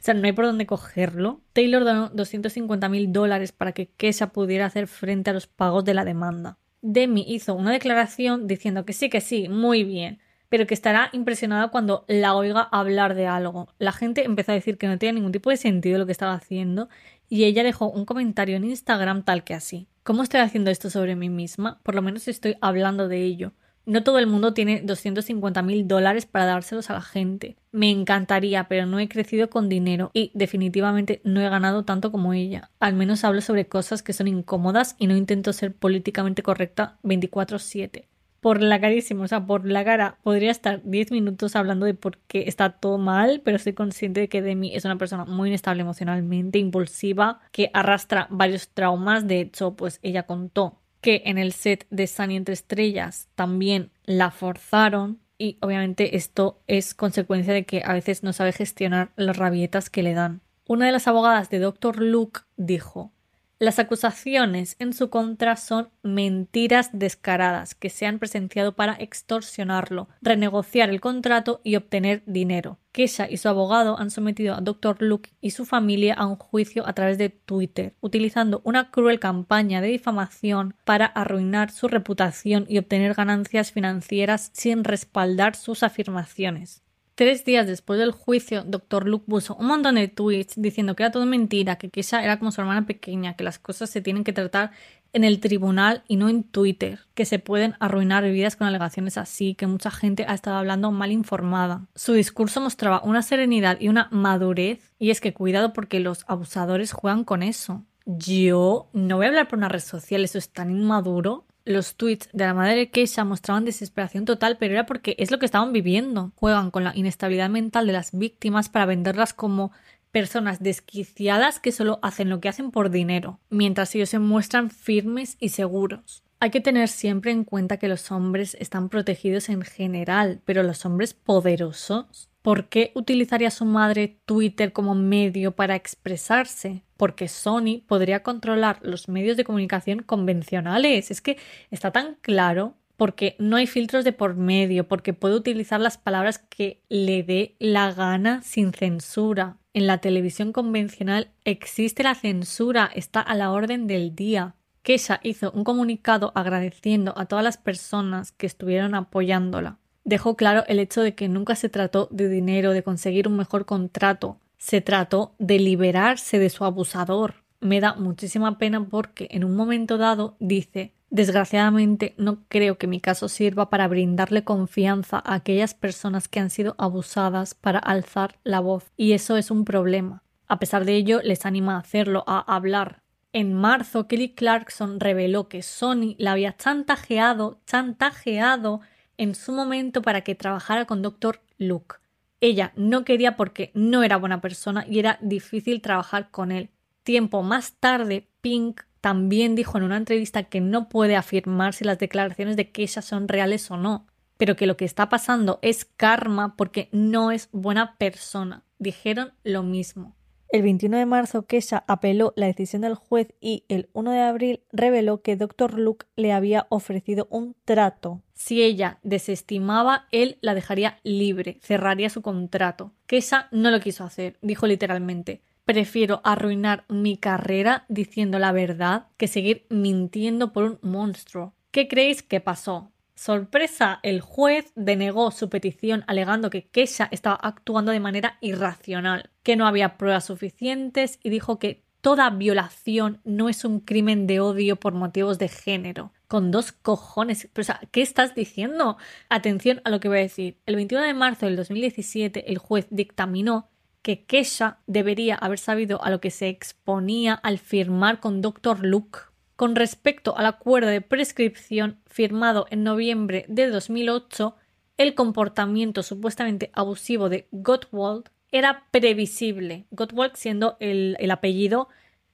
sea, 0.00 0.14
no 0.14 0.24
hay 0.24 0.32
por 0.32 0.46
dónde 0.46 0.66
cogerlo. 0.66 1.40
Taylor 1.52 1.84
donó 1.84 2.08
250 2.10 2.88
mil 2.88 3.12
dólares 3.12 3.52
para 3.52 3.72
que 3.72 3.88
Kesha 3.88 4.28
pudiera 4.28 4.66
hacer 4.66 4.86
frente 4.86 5.30
a 5.30 5.32
los 5.32 5.46
pagos 5.46 5.84
de 5.84 5.94
la 5.94 6.04
demanda. 6.04 6.58
Demi 6.82 7.24
hizo 7.26 7.54
una 7.54 7.72
declaración 7.72 8.46
diciendo 8.46 8.84
que 8.84 8.92
sí, 8.92 9.08
que 9.08 9.22
sí, 9.22 9.48
muy 9.48 9.84
bien, 9.84 10.20
pero 10.50 10.66
que 10.66 10.74
estará 10.74 11.08
impresionada 11.12 11.68
cuando 11.68 12.04
la 12.08 12.34
oiga 12.34 12.60
hablar 12.60 13.14
de 13.14 13.26
algo. 13.26 13.68
La 13.78 13.92
gente 13.92 14.24
empezó 14.24 14.52
a 14.52 14.54
decir 14.54 14.76
que 14.76 14.86
no 14.86 14.98
tenía 14.98 15.14
ningún 15.14 15.32
tipo 15.32 15.50
de 15.50 15.56
sentido 15.56 15.98
lo 15.98 16.06
que 16.06 16.12
estaba 16.12 16.34
haciendo 16.34 16.88
y 17.28 17.44
ella 17.44 17.64
dejó 17.64 17.90
un 17.90 18.04
comentario 18.04 18.56
en 18.56 18.64
Instagram 18.64 19.24
tal 19.24 19.44
que 19.44 19.54
así. 19.54 19.88
¿Cómo 20.02 20.22
estoy 20.22 20.40
haciendo 20.40 20.70
esto 20.70 20.90
sobre 20.90 21.16
mí 21.16 21.30
misma? 21.30 21.80
Por 21.82 21.94
lo 21.94 22.02
menos 22.02 22.28
estoy 22.28 22.56
hablando 22.60 23.08
de 23.08 23.22
ello. 23.22 23.52
No 23.86 24.02
todo 24.02 24.18
el 24.18 24.26
mundo 24.26 24.54
tiene 24.54 24.80
250 24.80 25.60
mil 25.62 25.86
dólares 25.86 26.24
para 26.24 26.46
dárselos 26.46 26.88
a 26.88 26.94
la 26.94 27.02
gente. 27.02 27.56
Me 27.70 27.90
encantaría, 27.90 28.64
pero 28.64 28.86
no 28.86 28.98
he 28.98 29.08
crecido 29.08 29.50
con 29.50 29.68
dinero 29.68 30.10
y 30.14 30.30
definitivamente 30.32 31.20
no 31.22 31.40
he 31.40 31.48
ganado 31.50 31.84
tanto 31.84 32.10
como 32.10 32.32
ella. 32.32 32.70
Al 32.80 32.94
menos 32.94 33.24
hablo 33.24 33.42
sobre 33.42 33.68
cosas 33.68 34.02
que 34.02 34.14
son 34.14 34.26
incómodas 34.26 34.96
y 34.98 35.06
no 35.06 35.16
intento 35.16 35.52
ser 35.52 35.74
políticamente 35.74 36.42
correcta 36.42 36.98
24/7. 37.02 38.08
Por 38.40 38.62
la 38.62 38.80
carísima, 38.80 39.24
o 39.24 39.28
sea, 39.28 39.46
por 39.46 39.66
la 39.66 39.84
cara, 39.84 40.18
podría 40.22 40.50
estar 40.50 40.82
10 40.84 41.10
minutos 41.10 41.56
hablando 41.56 41.86
de 41.86 41.94
por 41.94 42.18
qué 42.26 42.44
está 42.46 42.70
todo 42.70 42.98
mal, 42.98 43.40
pero 43.44 43.56
estoy 43.56 43.72
consciente 43.72 44.20
de 44.20 44.28
que 44.28 44.42
Demi 44.42 44.74
es 44.74 44.84
una 44.84 44.98
persona 44.98 45.24
muy 45.24 45.48
inestable 45.48 45.80
emocionalmente, 45.82 46.58
impulsiva, 46.58 47.40
que 47.52 47.70
arrastra 47.72 48.28
varios 48.30 48.68
traumas. 48.68 49.26
De 49.26 49.40
hecho, 49.40 49.74
pues 49.76 49.98
ella 50.02 50.24
contó 50.24 50.78
que 51.04 51.20
en 51.26 51.36
el 51.36 51.52
set 51.52 51.86
de 51.90 52.06
Sunny 52.06 52.34
entre 52.34 52.54
estrellas 52.54 53.28
también 53.34 53.90
la 54.04 54.30
forzaron 54.30 55.20
y 55.36 55.58
obviamente 55.60 56.16
esto 56.16 56.62
es 56.66 56.94
consecuencia 56.94 57.52
de 57.52 57.66
que 57.66 57.82
a 57.84 57.92
veces 57.92 58.22
no 58.22 58.32
sabe 58.32 58.52
gestionar 58.52 59.12
las 59.16 59.36
rabietas 59.36 59.90
que 59.90 60.02
le 60.02 60.14
dan. 60.14 60.40
Una 60.66 60.86
de 60.86 60.92
las 60.92 61.06
abogadas 61.06 61.50
de 61.50 61.58
Dr. 61.58 62.00
Luke 62.00 62.40
dijo 62.56 63.12
las 63.58 63.78
acusaciones 63.78 64.76
en 64.78 64.92
su 64.92 65.10
contra 65.10 65.56
son 65.56 65.90
mentiras 66.02 66.90
descaradas 66.92 67.74
que 67.74 67.88
se 67.88 68.06
han 68.06 68.18
presenciado 68.18 68.74
para 68.74 68.94
extorsionarlo, 68.94 70.08
renegociar 70.22 70.90
el 70.90 71.00
contrato 71.00 71.60
y 71.64 71.76
obtener 71.76 72.22
dinero. 72.26 72.78
Kesha 72.92 73.28
y 73.28 73.38
su 73.38 73.48
abogado 73.48 73.98
han 73.98 74.10
sometido 74.10 74.54
a 74.54 74.60
Dr. 74.60 75.02
Luke 75.02 75.30
y 75.40 75.50
su 75.50 75.66
familia 75.66 76.14
a 76.14 76.26
un 76.26 76.36
juicio 76.36 76.86
a 76.86 76.92
través 76.92 77.18
de 77.18 77.28
Twitter, 77.28 77.94
utilizando 78.00 78.60
una 78.64 78.90
cruel 78.92 79.18
campaña 79.18 79.80
de 79.80 79.88
difamación 79.88 80.76
para 80.84 81.06
arruinar 81.06 81.72
su 81.72 81.88
reputación 81.88 82.66
y 82.68 82.78
obtener 82.78 83.14
ganancias 83.14 83.72
financieras 83.72 84.50
sin 84.52 84.84
respaldar 84.84 85.56
sus 85.56 85.82
afirmaciones. 85.82 86.83
Tres 87.16 87.44
días 87.44 87.68
después 87.68 88.00
del 88.00 88.10
juicio, 88.10 88.64
Dr. 88.64 89.06
Luke 89.06 89.26
puso 89.28 89.54
un 89.54 89.66
montón 89.66 89.94
de 89.94 90.08
tweets 90.08 90.54
diciendo 90.56 90.96
que 90.96 91.04
era 91.04 91.12
todo 91.12 91.26
mentira, 91.26 91.76
que 91.76 91.88
Kesha 91.88 92.24
era 92.24 92.40
como 92.40 92.50
su 92.50 92.60
hermana 92.60 92.86
pequeña, 92.86 93.36
que 93.36 93.44
las 93.44 93.60
cosas 93.60 93.88
se 93.88 94.00
tienen 94.00 94.24
que 94.24 94.32
tratar 94.32 94.72
en 95.12 95.22
el 95.22 95.38
tribunal 95.38 96.02
y 96.08 96.16
no 96.16 96.28
en 96.28 96.42
Twitter, 96.42 96.98
que 97.14 97.24
se 97.24 97.38
pueden 97.38 97.76
arruinar 97.78 98.24
vidas 98.24 98.56
con 98.56 98.66
alegaciones 98.66 99.16
así, 99.16 99.54
que 99.54 99.68
mucha 99.68 99.92
gente 99.92 100.24
ha 100.26 100.34
estado 100.34 100.56
hablando 100.56 100.90
mal 100.90 101.12
informada. 101.12 101.86
Su 101.94 102.14
discurso 102.14 102.60
mostraba 102.60 103.00
una 103.04 103.22
serenidad 103.22 103.80
y 103.80 103.86
una 103.86 104.08
madurez, 104.10 104.92
y 104.98 105.10
es 105.10 105.20
que 105.20 105.32
cuidado 105.32 105.72
porque 105.72 106.00
los 106.00 106.24
abusadores 106.26 106.90
juegan 106.90 107.22
con 107.22 107.44
eso. 107.44 107.84
Yo 108.06 108.88
no 108.92 109.18
voy 109.18 109.26
a 109.26 109.28
hablar 109.28 109.46
por 109.46 109.58
una 109.58 109.68
red 109.68 109.78
social, 109.78 110.24
eso 110.24 110.38
es 110.38 110.50
tan 110.50 110.72
inmaduro 110.72 111.44
los 111.64 111.96
tweets 111.96 112.28
de 112.32 112.44
la 112.44 112.54
madre 112.54 112.76
de 112.76 112.90
Keisha 112.90 113.24
mostraban 113.24 113.64
desesperación 113.64 114.24
total, 114.24 114.58
pero 114.58 114.74
era 114.74 114.86
porque 114.86 115.16
es 115.18 115.30
lo 115.30 115.38
que 115.38 115.46
estaban 115.46 115.72
viviendo. 115.72 116.32
Juegan 116.36 116.70
con 116.70 116.84
la 116.84 116.94
inestabilidad 116.94 117.50
mental 117.50 117.86
de 117.86 117.92
las 117.92 118.16
víctimas 118.16 118.68
para 118.68 118.86
venderlas 118.86 119.32
como 119.32 119.72
personas 120.10 120.62
desquiciadas 120.62 121.58
que 121.58 121.72
solo 121.72 121.98
hacen 122.02 122.28
lo 122.28 122.40
que 122.40 122.48
hacen 122.48 122.70
por 122.70 122.90
dinero, 122.90 123.40
mientras 123.50 123.94
ellos 123.94 124.10
se 124.10 124.18
muestran 124.18 124.70
firmes 124.70 125.36
y 125.40 125.48
seguros. 125.48 126.22
Hay 126.38 126.50
que 126.50 126.60
tener 126.60 126.88
siempre 126.88 127.32
en 127.32 127.44
cuenta 127.44 127.78
que 127.78 127.88
los 127.88 128.12
hombres 128.12 128.56
están 128.60 128.90
protegidos 128.90 129.48
en 129.48 129.62
general, 129.62 130.40
pero 130.44 130.62
los 130.62 130.84
hombres 130.84 131.14
poderosos 131.14 132.28
¿Por 132.44 132.68
qué 132.68 132.92
utilizaría 132.94 133.50
su 133.50 133.64
madre 133.64 134.18
Twitter 134.26 134.74
como 134.74 134.94
medio 134.94 135.56
para 135.56 135.76
expresarse? 135.76 136.82
Porque 136.98 137.26
Sony 137.26 137.80
podría 137.86 138.22
controlar 138.22 138.80
los 138.82 139.08
medios 139.08 139.38
de 139.38 139.44
comunicación 139.44 140.00
convencionales. 140.00 141.10
Es 141.10 141.22
que 141.22 141.38
está 141.70 141.90
tan 141.90 142.16
claro 142.20 142.74
porque 142.98 143.34
no 143.38 143.56
hay 143.56 143.66
filtros 143.66 144.04
de 144.04 144.12
por 144.12 144.36
medio, 144.36 144.86
porque 144.86 145.14
puede 145.14 145.36
utilizar 145.36 145.80
las 145.80 145.96
palabras 145.96 146.36
que 146.36 146.82
le 146.90 147.22
dé 147.22 147.56
la 147.60 147.94
gana 147.94 148.42
sin 148.42 148.74
censura. 148.74 149.56
En 149.72 149.86
la 149.86 150.02
televisión 150.02 150.52
convencional 150.52 151.30
existe 151.46 152.02
la 152.02 152.14
censura, 152.14 152.90
está 152.94 153.22
a 153.22 153.34
la 153.36 153.52
orden 153.52 153.86
del 153.86 154.14
día. 154.14 154.54
Kesha 154.82 155.18
hizo 155.22 155.50
un 155.52 155.64
comunicado 155.64 156.30
agradeciendo 156.34 157.14
a 157.16 157.24
todas 157.24 157.42
las 157.42 157.56
personas 157.56 158.32
que 158.32 158.44
estuvieron 158.44 158.94
apoyándola. 158.94 159.78
Dejó 160.04 160.36
claro 160.36 160.64
el 160.68 160.78
hecho 160.78 161.00
de 161.00 161.14
que 161.14 161.28
nunca 161.28 161.56
se 161.56 161.68
trató 161.68 162.08
de 162.10 162.28
dinero, 162.28 162.72
de 162.72 162.82
conseguir 162.82 163.26
un 163.26 163.36
mejor 163.36 163.64
contrato, 163.64 164.38
se 164.58 164.80
trató 164.80 165.32
de 165.38 165.58
liberarse 165.58 166.38
de 166.38 166.50
su 166.50 166.64
abusador. 166.64 167.42
Me 167.60 167.80
da 167.80 167.94
muchísima 167.94 168.58
pena 168.58 168.84
porque 168.84 169.28
en 169.30 169.44
un 169.44 169.56
momento 169.56 169.98
dado 169.98 170.36
dice 170.38 170.92
Desgraciadamente, 171.14 172.12
no 172.18 172.40
creo 172.48 172.76
que 172.76 172.88
mi 172.88 172.98
caso 172.98 173.28
sirva 173.28 173.70
para 173.70 173.86
brindarle 173.86 174.42
confianza 174.42 175.22
a 175.24 175.34
aquellas 175.34 175.72
personas 175.72 176.26
que 176.26 176.40
han 176.40 176.50
sido 176.50 176.74
abusadas 176.76 177.54
para 177.54 177.78
alzar 177.78 178.40
la 178.42 178.58
voz, 178.58 178.90
y 178.96 179.12
eso 179.12 179.36
es 179.36 179.52
un 179.52 179.64
problema. 179.64 180.24
A 180.48 180.58
pesar 180.58 180.84
de 180.84 180.96
ello, 180.96 181.20
les 181.22 181.46
anima 181.46 181.76
a 181.76 181.78
hacerlo, 181.78 182.24
a 182.26 182.40
hablar. 182.40 182.98
En 183.32 183.54
marzo, 183.54 184.08
Kelly 184.08 184.30
Clarkson 184.30 184.98
reveló 184.98 185.48
que 185.48 185.62
Sony 185.62 186.16
la 186.18 186.32
había 186.32 186.56
chantajeado, 186.56 187.60
chantajeado 187.64 188.80
en 189.18 189.34
su 189.34 189.52
momento 189.52 190.02
para 190.02 190.22
que 190.22 190.34
trabajara 190.34 190.84
con 190.84 191.02
Dr. 191.02 191.40
Luke. 191.58 191.96
Ella 192.40 192.72
no 192.76 193.04
quería 193.04 193.36
porque 193.36 193.70
no 193.74 194.02
era 194.02 194.16
buena 194.16 194.40
persona 194.40 194.84
y 194.88 194.98
era 194.98 195.18
difícil 195.22 195.80
trabajar 195.80 196.30
con 196.30 196.52
él. 196.52 196.70
Tiempo 197.02 197.42
más 197.42 197.74
tarde, 197.74 198.28
Pink 198.40 198.82
también 199.00 199.54
dijo 199.54 199.76
en 199.76 199.84
una 199.84 199.98
entrevista 199.98 200.44
que 200.44 200.60
no 200.60 200.88
puede 200.88 201.16
afirmar 201.16 201.74
si 201.74 201.84
las 201.84 201.98
declaraciones 201.98 202.56
de 202.56 202.70
Keisha 202.70 203.02
son 203.02 203.28
reales 203.28 203.70
o 203.70 203.76
no, 203.76 204.06
pero 204.38 204.56
que 204.56 204.66
lo 204.66 204.76
que 204.76 204.86
está 204.86 205.08
pasando 205.08 205.58
es 205.62 205.84
karma 205.84 206.56
porque 206.56 206.88
no 206.92 207.30
es 207.30 207.48
buena 207.52 207.96
persona. 207.96 208.64
Dijeron 208.78 209.32
lo 209.42 209.62
mismo. 209.62 210.16
El 210.54 210.62
21 210.62 210.98
de 210.98 211.04
marzo, 211.04 211.46
Kesha 211.46 211.82
apeló 211.88 212.32
la 212.36 212.46
decisión 212.46 212.82
del 212.82 212.94
juez 212.94 213.26
y 213.40 213.64
el 213.66 213.88
1 213.92 214.12
de 214.12 214.20
abril 214.20 214.60
reveló 214.70 215.20
que 215.20 215.34
Dr. 215.34 215.80
Luke 215.80 216.06
le 216.14 216.30
había 216.30 216.68
ofrecido 216.68 217.26
un 217.28 217.56
trato. 217.64 218.22
Si 218.34 218.62
ella 218.62 219.00
desestimaba, 219.02 220.06
él 220.12 220.38
la 220.42 220.54
dejaría 220.54 221.00
libre, 221.02 221.58
cerraría 221.60 222.08
su 222.08 222.22
contrato. 222.22 222.92
Kesha 223.06 223.48
no 223.50 223.72
lo 223.72 223.80
quiso 223.80 224.04
hacer, 224.04 224.38
dijo 224.42 224.68
literalmente. 224.68 225.42
Prefiero 225.64 226.20
arruinar 226.22 226.84
mi 226.88 227.16
carrera 227.16 227.84
diciendo 227.88 228.38
la 228.38 228.52
verdad 228.52 229.08
que 229.16 229.26
seguir 229.26 229.66
mintiendo 229.70 230.52
por 230.52 230.62
un 230.62 230.78
monstruo. 230.82 231.52
¿Qué 231.72 231.88
creéis 231.88 232.22
que 232.22 232.38
pasó? 232.40 232.92
Sorpresa, 233.24 234.00
el 234.02 234.20
juez 234.20 234.70
denegó 234.74 235.30
su 235.30 235.48
petición 235.48 236.04
alegando 236.08 236.50
que 236.50 236.66
Kesha 236.66 237.08
estaba 237.10 237.36
actuando 237.36 237.90
de 237.90 237.98
manera 237.98 238.36
irracional, 238.42 239.30
que 239.42 239.56
no 239.56 239.66
había 239.66 239.96
pruebas 239.96 240.26
suficientes 240.26 241.18
y 241.22 241.30
dijo 241.30 241.58
que 241.58 241.86
toda 242.02 242.28
violación 242.28 243.22
no 243.24 243.48
es 243.48 243.64
un 243.64 243.80
crimen 243.80 244.26
de 244.26 244.40
odio 244.40 244.76
por 244.76 244.92
motivos 244.92 245.38
de 245.38 245.48
género. 245.48 246.12
Con 246.28 246.50
dos 246.50 246.72
cojones. 246.72 247.48
¿qué 247.92 248.02
estás 248.02 248.34
diciendo? 248.34 248.98
Atención 249.30 249.80
a 249.84 249.90
lo 249.90 250.00
que 250.00 250.08
voy 250.08 250.18
a 250.18 250.20
decir. 250.20 250.58
El 250.66 250.76
21 250.76 251.06
de 251.06 251.14
marzo 251.14 251.46
del 251.46 251.56
2017 251.56 252.52
el 252.52 252.58
juez 252.58 252.88
dictaminó 252.90 253.70
que 254.02 254.26
Kesha 254.26 254.80
debería 254.86 255.36
haber 255.36 255.58
sabido 255.58 256.04
a 256.04 256.10
lo 256.10 256.20
que 256.20 256.30
se 256.30 256.48
exponía 256.48 257.32
al 257.32 257.58
firmar 257.58 258.20
con 258.20 258.42
Dr. 258.42 258.84
Luke. 258.84 259.20
Con 259.56 259.76
respecto 259.76 260.36
al 260.36 260.46
acuerdo 260.46 260.88
de 260.88 261.00
prescripción 261.00 262.00
firmado 262.06 262.66
en 262.70 262.82
noviembre 262.82 263.44
de 263.48 263.68
2008, 263.68 264.56
el 264.96 265.14
comportamiento 265.14 266.02
supuestamente 266.02 266.70
abusivo 266.72 267.28
de 267.28 267.46
Gottwald 267.52 268.30
era 268.50 268.84
previsible, 268.90 269.86
Gottwald 269.90 270.34
siendo 270.34 270.76
el, 270.80 271.16
el 271.18 271.30
apellido 271.30 271.88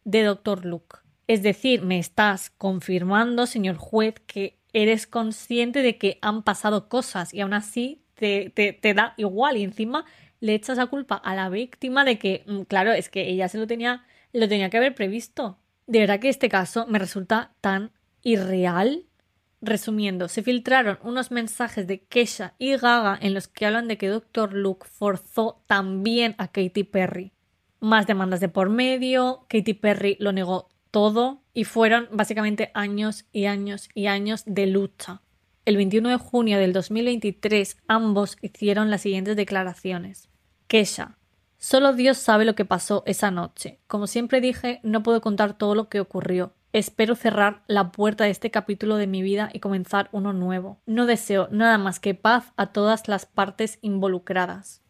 de 0.04 0.24
Dr. 0.24 0.64
Luke. 0.64 0.98
Es 1.26 1.42
decir, 1.42 1.82
me 1.82 1.98
estás 1.98 2.50
confirmando, 2.50 3.46
señor 3.46 3.76
juez, 3.76 4.14
que 4.26 4.58
eres 4.72 5.06
consciente 5.06 5.82
de 5.82 5.98
que 5.98 6.18
han 6.22 6.42
pasado 6.42 6.88
cosas 6.88 7.34
y 7.34 7.40
aún 7.40 7.52
así 7.52 8.02
te, 8.14 8.50
te, 8.50 8.72
te 8.72 8.94
da 8.94 9.14
igual 9.16 9.56
y 9.56 9.64
encima 9.64 10.04
le 10.40 10.54
echas 10.54 10.78
la 10.78 10.86
culpa 10.86 11.16
a 11.16 11.34
la 11.34 11.48
víctima 11.48 12.04
de 12.04 12.18
que, 12.18 12.44
mm, 12.46 12.62
claro, 12.62 12.92
es 12.92 13.08
que 13.08 13.28
ella 13.28 13.48
se 13.48 13.58
lo 13.58 13.66
tenía, 13.66 14.04
lo 14.32 14.48
tenía 14.48 14.70
que 14.70 14.78
haber 14.78 14.94
previsto. 14.94 15.58
De 15.90 15.98
verdad 15.98 16.20
que 16.20 16.28
este 16.28 16.48
caso 16.48 16.86
me 16.86 17.00
resulta 17.00 17.50
tan 17.60 17.90
irreal. 18.22 19.06
Resumiendo, 19.60 20.28
se 20.28 20.44
filtraron 20.44 21.00
unos 21.02 21.32
mensajes 21.32 21.88
de 21.88 21.98
Kesha 22.04 22.54
y 22.58 22.76
Gaga 22.76 23.18
en 23.20 23.34
los 23.34 23.48
que 23.48 23.66
hablan 23.66 23.88
de 23.88 23.98
que 23.98 24.06
Dr. 24.06 24.52
Luke 24.52 24.86
forzó 24.88 25.64
también 25.66 26.36
a 26.38 26.46
Katy 26.46 26.84
Perry. 26.84 27.32
Más 27.80 28.06
demandas 28.06 28.38
de 28.38 28.48
por 28.48 28.70
medio, 28.70 29.46
Katy 29.48 29.74
Perry 29.74 30.16
lo 30.20 30.30
negó 30.30 30.68
todo 30.92 31.42
y 31.54 31.64
fueron 31.64 32.06
básicamente 32.12 32.70
años 32.72 33.24
y 33.32 33.46
años 33.46 33.88
y 33.92 34.06
años 34.06 34.44
de 34.46 34.68
lucha. 34.68 35.22
El 35.64 35.76
21 35.76 36.08
de 36.08 36.18
junio 36.18 36.58
del 36.60 36.72
2023 36.72 37.78
ambos 37.88 38.36
hicieron 38.42 38.92
las 38.92 39.00
siguientes 39.00 39.34
declaraciones. 39.34 40.28
Kesha. 40.68 41.16
Solo 41.62 41.92
Dios 41.92 42.16
sabe 42.16 42.46
lo 42.46 42.54
que 42.54 42.64
pasó 42.64 43.02
esa 43.04 43.30
noche. 43.30 43.80
Como 43.86 44.06
siempre 44.06 44.40
dije, 44.40 44.80
no 44.82 45.02
puedo 45.02 45.20
contar 45.20 45.58
todo 45.58 45.74
lo 45.74 45.90
que 45.90 46.00
ocurrió. 46.00 46.54
Espero 46.72 47.14
cerrar 47.14 47.64
la 47.66 47.92
puerta 47.92 48.24
de 48.24 48.30
este 48.30 48.50
capítulo 48.50 48.96
de 48.96 49.06
mi 49.06 49.20
vida 49.20 49.50
y 49.52 49.60
comenzar 49.60 50.08
uno 50.10 50.32
nuevo. 50.32 50.80
No 50.86 51.04
deseo 51.04 51.48
nada 51.50 51.76
más 51.76 52.00
que 52.00 52.14
paz 52.14 52.54
a 52.56 52.72
todas 52.72 53.08
las 53.08 53.26
partes 53.26 53.78
involucradas. 53.82 54.80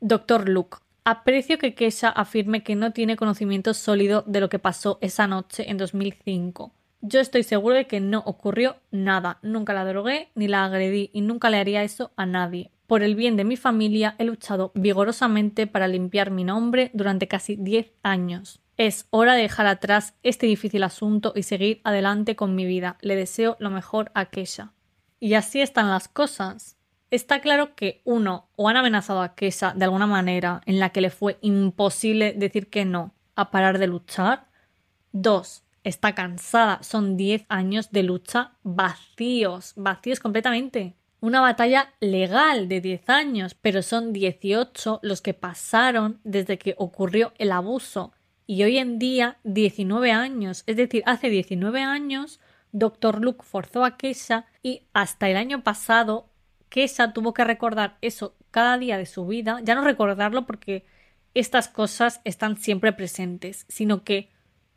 Doctor 0.00 0.46
Luke. 0.46 0.76
Aprecio 1.04 1.56
que 1.56 1.74
Kesha 1.74 2.10
afirme 2.10 2.62
que 2.62 2.76
no 2.76 2.92
tiene 2.92 3.16
conocimiento 3.16 3.72
sólido 3.72 4.22
de 4.26 4.40
lo 4.40 4.50
que 4.50 4.58
pasó 4.58 4.98
esa 5.00 5.26
noche 5.26 5.70
en 5.70 5.78
2005. 5.78 6.74
Yo 7.00 7.20
estoy 7.20 7.44
seguro 7.44 7.76
de 7.76 7.86
que 7.86 8.00
no 8.00 8.22
ocurrió 8.26 8.76
nada. 8.90 9.38
Nunca 9.40 9.72
la 9.72 9.86
drogué 9.86 10.28
ni 10.34 10.48
la 10.48 10.66
agredí 10.66 11.08
y 11.14 11.22
nunca 11.22 11.48
le 11.48 11.56
haría 11.56 11.82
eso 11.82 12.12
a 12.16 12.26
nadie. 12.26 12.72
Por 12.90 13.04
el 13.04 13.14
bien 13.14 13.36
de 13.36 13.44
mi 13.44 13.56
familia 13.56 14.16
he 14.18 14.24
luchado 14.24 14.72
vigorosamente 14.74 15.68
para 15.68 15.86
limpiar 15.86 16.32
mi 16.32 16.42
nombre 16.42 16.90
durante 16.92 17.28
casi 17.28 17.54
10 17.54 17.92
años. 18.02 18.62
Es 18.76 19.06
hora 19.10 19.34
de 19.34 19.42
dejar 19.42 19.68
atrás 19.68 20.14
este 20.24 20.46
difícil 20.46 20.82
asunto 20.82 21.32
y 21.36 21.44
seguir 21.44 21.80
adelante 21.84 22.34
con 22.34 22.56
mi 22.56 22.64
vida. 22.64 22.98
Le 23.00 23.14
deseo 23.14 23.56
lo 23.60 23.70
mejor 23.70 24.10
a 24.14 24.24
Kesha. 24.24 24.72
Y 25.20 25.34
así 25.34 25.60
están 25.60 25.88
las 25.88 26.08
cosas. 26.08 26.78
Está 27.12 27.40
claro 27.40 27.76
que 27.76 28.02
uno, 28.02 28.48
o 28.56 28.68
han 28.68 28.76
amenazado 28.76 29.22
a 29.22 29.36
Kesha 29.36 29.72
de 29.72 29.84
alguna 29.84 30.08
manera 30.08 30.60
en 30.66 30.80
la 30.80 30.90
que 30.90 31.00
le 31.00 31.10
fue 31.10 31.38
imposible 31.42 32.32
decir 32.32 32.70
que 32.70 32.84
no 32.84 33.14
a 33.36 33.52
parar 33.52 33.78
de 33.78 33.86
luchar. 33.86 34.48
Dos, 35.12 35.62
está 35.84 36.16
cansada. 36.16 36.82
Son 36.82 37.16
10 37.16 37.46
años 37.48 37.92
de 37.92 38.02
lucha 38.02 38.54
vacíos, 38.64 39.74
vacíos 39.76 40.18
completamente 40.18 40.96
una 41.20 41.40
batalla 41.40 41.92
legal 42.00 42.68
de 42.68 42.80
10 42.80 43.08
años, 43.10 43.54
pero 43.54 43.82
son 43.82 44.12
18 44.12 45.00
los 45.02 45.20
que 45.20 45.34
pasaron 45.34 46.20
desde 46.24 46.58
que 46.58 46.74
ocurrió 46.78 47.32
el 47.38 47.52
abuso 47.52 48.12
y 48.46 48.62
hoy 48.64 48.78
en 48.78 48.98
día 48.98 49.38
19 49.44 50.12
años. 50.12 50.64
Es 50.66 50.76
decir, 50.76 51.02
hace 51.06 51.28
19 51.28 51.82
años 51.82 52.40
Dr. 52.72 53.20
Luke 53.20 53.44
forzó 53.44 53.84
a 53.84 53.96
Kesha 53.96 54.46
y 54.62 54.86
hasta 54.92 55.28
el 55.28 55.36
año 55.36 55.62
pasado 55.62 56.30
Kesha 56.68 57.12
tuvo 57.12 57.34
que 57.34 57.44
recordar 57.44 57.98
eso 58.00 58.36
cada 58.50 58.78
día 58.78 58.98
de 58.98 59.06
su 59.06 59.26
vida, 59.26 59.60
ya 59.62 59.74
no 59.74 59.84
recordarlo 59.84 60.46
porque 60.46 60.84
estas 61.34 61.68
cosas 61.68 62.20
están 62.24 62.56
siempre 62.56 62.92
presentes, 62.92 63.66
sino 63.68 64.02
que 64.04 64.30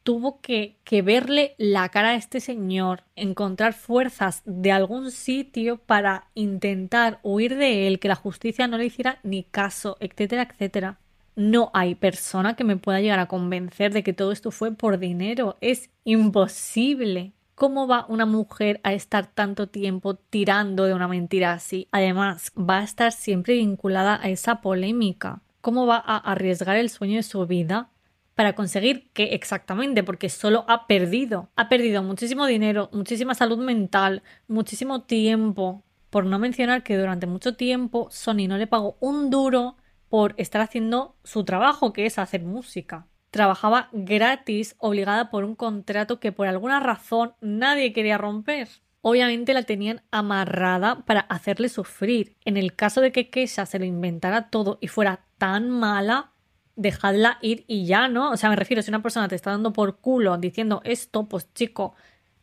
tuvo 0.03 0.41
que, 0.41 0.77
verle 1.03 1.55
la 1.57 1.89
cara 1.89 2.09
a 2.09 2.15
este 2.15 2.39
señor, 2.39 3.03
encontrar 3.15 3.73
fuerzas 3.73 4.41
de 4.45 4.71
algún 4.71 5.11
sitio 5.11 5.77
para 5.77 6.27
intentar 6.35 7.19
huir 7.23 7.55
de 7.55 7.87
él, 7.87 7.99
que 7.99 8.09
la 8.09 8.15
justicia 8.15 8.67
no 8.67 8.77
le 8.77 8.85
hiciera 8.85 9.19
ni 9.23 9.43
caso, 9.43 9.97
etcétera, 9.99 10.43
etcétera. 10.51 10.99
No 11.35 11.71
hay 11.73 11.95
persona 11.95 12.55
que 12.55 12.63
me 12.63 12.77
pueda 12.77 13.01
llegar 13.01 13.19
a 13.19 13.27
convencer 13.27 13.91
de 13.91 14.03
que 14.03 14.13
todo 14.13 14.31
esto 14.31 14.51
fue 14.51 14.71
por 14.71 14.99
dinero. 14.99 15.57
Es 15.61 15.89
imposible. 16.03 17.33
¿Cómo 17.55 17.87
va 17.87 18.05
una 18.07 18.27
mujer 18.27 18.79
a 18.83 18.93
estar 18.93 19.27
tanto 19.27 19.67
tiempo 19.67 20.15
tirando 20.15 20.85
de 20.85 20.93
una 20.93 21.07
mentira 21.07 21.53
así? 21.53 21.87
Además, 21.91 22.51
va 22.57 22.79
a 22.79 22.83
estar 22.83 23.11
siempre 23.11 23.55
vinculada 23.55 24.19
a 24.21 24.29
esa 24.29 24.61
polémica. 24.61 25.41
¿Cómo 25.61 25.87
va 25.87 25.97
a 25.97 26.17
arriesgar 26.17 26.77
el 26.77 26.89
sueño 26.89 27.15
de 27.15 27.23
su 27.23 27.47
vida 27.47 27.89
para 28.35 28.53
conseguir 28.53 29.09
que 29.13 29.35
exactamente, 29.35 30.03
porque 30.03 30.29
solo 30.29 30.65
ha 30.67 30.87
perdido, 30.87 31.49
ha 31.55 31.69
perdido 31.69 32.03
muchísimo 32.03 32.45
dinero, 32.45 32.89
muchísima 32.91 33.35
salud 33.35 33.57
mental, 33.59 34.23
muchísimo 34.47 35.03
tiempo, 35.03 35.83
por 36.09 36.25
no 36.25 36.39
mencionar 36.39 36.83
que 36.83 36.97
durante 36.97 37.25
mucho 37.27 37.55
tiempo 37.55 38.07
Sony 38.11 38.47
no 38.47 38.57
le 38.57 38.67
pagó 38.67 38.97
un 38.99 39.29
duro 39.29 39.77
por 40.09 40.35
estar 40.37 40.61
haciendo 40.61 41.15
su 41.23 41.43
trabajo, 41.43 41.91
que 41.91 42.05
es 42.05 42.19
hacer 42.19 42.43
música. 42.43 43.07
Trabajaba 43.31 43.89
gratis, 43.93 44.75
obligada 44.77 45.31
por 45.31 45.43
un 45.43 45.55
contrato 45.55 46.19
que 46.19 46.31
por 46.31 46.47
alguna 46.47 46.79
razón 46.79 47.33
nadie 47.41 47.93
quería 47.93 48.19
romper. 48.19 48.67
obviamente 49.01 49.53
la 49.53 49.63
tenían 49.63 50.01
amarrada 50.11 51.03
para 51.05 51.21
hacerle 51.21 51.69
sufrir. 51.69 52.37
En 52.45 52.57
el 52.57 52.73
caso 52.75 53.01
de 53.01 53.11
que 53.11 53.29
Kesha 53.29 53.65
se 53.65 53.77
lo 53.77 53.85
inventara 53.85 54.49
todo 54.49 54.77
y 54.81 54.87
fuera 54.87 55.25
tan 55.37 55.69
mala, 55.69 56.31
dejadla 56.75 57.37
ir 57.41 57.65
y 57.67 57.85
ya, 57.85 58.07
¿no? 58.07 58.31
O 58.31 58.37
sea, 58.37 58.49
me 58.49 58.55
refiero, 58.55 58.81
si 58.81 58.91
una 58.91 59.01
persona 59.01 59.27
te 59.27 59.35
está 59.35 59.51
dando 59.51 59.73
por 59.73 59.97
culo 59.97 60.37
diciendo 60.37 60.81
esto, 60.83 61.27
pues 61.27 61.51
chico, 61.53 61.95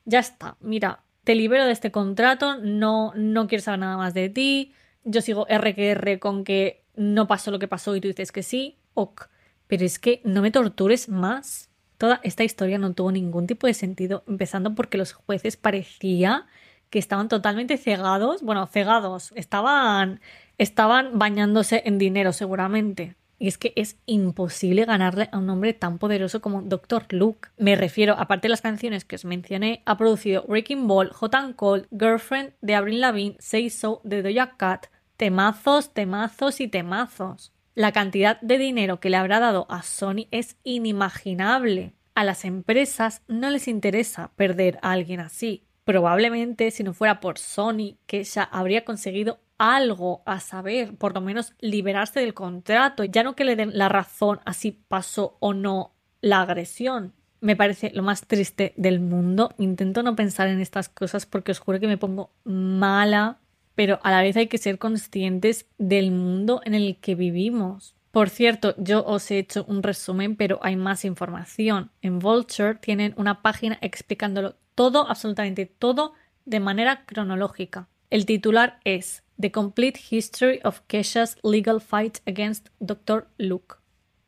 ya 0.04 0.20
está, 0.20 0.56
mira, 0.60 1.02
te 1.24 1.34
libero 1.34 1.64
de 1.64 1.72
este 1.72 1.90
contrato, 1.90 2.58
no, 2.58 3.12
no 3.14 3.46
quiero 3.46 3.62
saber 3.62 3.80
nada 3.80 3.96
más 3.96 4.14
de 4.14 4.28
ti, 4.28 4.74
yo 5.04 5.20
sigo 5.20 5.46
RQR 5.48 6.18
con 6.18 6.44
que 6.44 6.84
no 6.94 7.26
pasó 7.26 7.50
lo 7.50 7.58
que 7.58 7.68
pasó 7.68 7.96
y 7.96 8.00
tú 8.00 8.08
dices 8.08 8.32
que 8.32 8.42
sí, 8.42 8.78
ok, 8.94 9.28
pero 9.66 9.84
es 9.84 9.98
que 9.98 10.20
no 10.24 10.42
me 10.42 10.50
tortures 10.50 11.08
más. 11.08 11.70
Toda 11.96 12.20
esta 12.24 12.44
historia 12.44 12.78
no 12.78 12.94
tuvo 12.94 13.12
ningún 13.12 13.46
tipo 13.46 13.66
de 13.66 13.74
sentido, 13.74 14.24
empezando 14.26 14.74
porque 14.74 14.98
los 14.98 15.12
jueces 15.12 15.56
parecía 15.56 16.46
que 16.88 16.98
estaban 16.98 17.28
totalmente 17.28 17.76
cegados, 17.78 18.42
bueno, 18.42 18.66
cegados, 18.66 19.32
estaban, 19.36 20.20
estaban 20.58 21.18
bañándose 21.18 21.82
en 21.84 21.98
dinero 21.98 22.32
seguramente. 22.32 23.16
Y 23.40 23.48
es 23.48 23.56
que 23.56 23.72
es 23.74 23.96
imposible 24.04 24.84
ganarle 24.84 25.30
a 25.32 25.38
un 25.38 25.48
hombre 25.48 25.72
tan 25.72 25.98
poderoso 25.98 26.42
como 26.42 26.60
Dr. 26.60 27.06
Luke. 27.08 27.48
Me 27.56 27.74
refiero, 27.74 28.14
aparte 28.18 28.48
de 28.48 28.50
las 28.50 28.60
canciones 28.60 29.06
que 29.06 29.16
os 29.16 29.24
mencioné, 29.24 29.82
ha 29.86 29.96
producido 29.96 30.44
Breaking 30.46 30.86
Ball, 30.86 31.10
Hot 31.10 31.34
and 31.34 31.56
Cold, 31.56 31.86
Girlfriend 31.90 32.52
de 32.60 32.74
Avril 32.74 33.00
Lavigne, 33.00 33.36
Say 33.40 33.70
So 33.70 34.02
de 34.04 34.22
Doja 34.22 34.58
Cat, 34.58 34.88
temazos, 35.16 35.94
temazos 35.94 36.60
y 36.60 36.68
temazos. 36.68 37.54
La 37.74 37.92
cantidad 37.92 38.38
de 38.42 38.58
dinero 38.58 39.00
que 39.00 39.08
le 39.08 39.16
habrá 39.16 39.40
dado 39.40 39.66
a 39.70 39.82
Sony 39.82 40.26
es 40.32 40.58
inimaginable. 40.62 41.94
A 42.14 42.24
las 42.24 42.44
empresas 42.44 43.22
no 43.26 43.48
les 43.48 43.68
interesa 43.68 44.32
perder 44.36 44.78
a 44.82 44.92
alguien 44.92 45.20
así. 45.20 45.64
Probablemente 45.84 46.70
si 46.72 46.84
no 46.84 46.92
fuera 46.92 47.20
por 47.20 47.38
Sony, 47.38 47.96
que 48.06 48.22
ya 48.22 48.42
habría 48.42 48.84
conseguido 48.84 49.40
algo 49.60 50.22
a 50.24 50.40
saber, 50.40 50.96
por 50.96 51.14
lo 51.14 51.20
menos 51.20 51.52
liberarse 51.60 52.18
del 52.18 52.32
contrato, 52.32 53.04
ya 53.04 53.22
no 53.22 53.36
que 53.36 53.44
le 53.44 53.56
den 53.56 53.76
la 53.76 53.90
razón 53.90 54.40
a 54.46 54.54
si 54.54 54.72
pasó 54.72 55.36
o 55.38 55.52
no 55.52 55.92
la 56.22 56.40
agresión. 56.40 57.12
Me 57.42 57.56
parece 57.56 57.90
lo 57.94 58.02
más 58.02 58.26
triste 58.26 58.72
del 58.78 59.00
mundo. 59.00 59.54
Intento 59.58 60.02
no 60.02 60.16
pensar 60.16 60.48
en 60.48 60.60
estas 60.60 60.88
cosas 60.88 61.26
porque 61.26 61.52
os 61.52 61.58
juro 61.58 61.78
que 61.78 61.88
me 61.88 61.98
pongo 61.98 62.30
mala, 62.44 63.38
pero 63.74 64.00
a 64.02 64.10
la 64.10 64.22
vez 64.22 64.34
hay 64.38 64.46
que 64.46 64.56
ser 64.56 64.78
conscientes 64.78 65.66
del 65.76 66.10
mundo 66.10 66.62
en 66.64 66.74
el 66.74 66.96
que 66.96 67.14
vivimos. 67.14 67.94
Por 68.12 68.30
cierto, 68.30 68.74
yo 68.78 69.04
os 69.04 69.30
he 69.30 69.38
hecho 69.38 69.66
un 69.68 69.82
resumen, 69.82 70.36
pero 70.36 70.58
hay 70.62 70.76
más 70.76 71.04
información. 71.04 71.90
En 72.00 72.18
Vulture 72.18 72.76
tienen 72.76 73.12
una 73.18 73.42
página 73.42 73.76
explicándolo 73.82 74.56
todo, 74.74 75.06
absolutamente 75.06 75.66
todo, 75.66 76.14
de 76.46 76.60
manera 76.60 77.04
cronológica. 77.04 77.88
El 78.08 78.26
titular 78.26 78.80
es 78.84 79.22
The 79.40 79.50
Complete 79.50 79.98
History 80.10 80.60
of 80.64 80.82
Kesha's 80.86 81.38
Legal 81.42 81.80
Fight 81.80 82.18
Against 82.26 82.68
Dr. 82.78 83.26
Luke. 83.38 83.76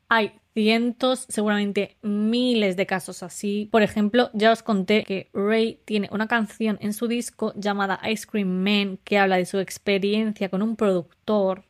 Hay 0.09 0.31
cientos, 0.53 1.25
seguramente 1.29 1.97
miles 2.01 2.75
de 2.75 2.85
casos 2.85 3.23
así. 3.23 3.69
Por 3.71 3.83
ejemplo, 3.83 4.29
ya 4.33 4.51
os 4.51 4.63
conté 4.63 5.03
que 5.03 5.29
Ray 5.33 5.79
tiene 5.85 6.09
una 6.11 6.27
canción 6.27 6.77
en 6.81 6.93
su 6.93 7.07
disco 7.07 7.53
llamada 7.55 7.99
Ice 8.09 8.25
Cream 8.27 8.63
Man 8.63 8.99
que 9.03 9.17
habla 9.17 9.37
de 9.37 9.45
su 9.45 9.59
experiencia 9.59 10.49
con 10.49 10.61
un 10.61 10.75
productor. 10.75 11.63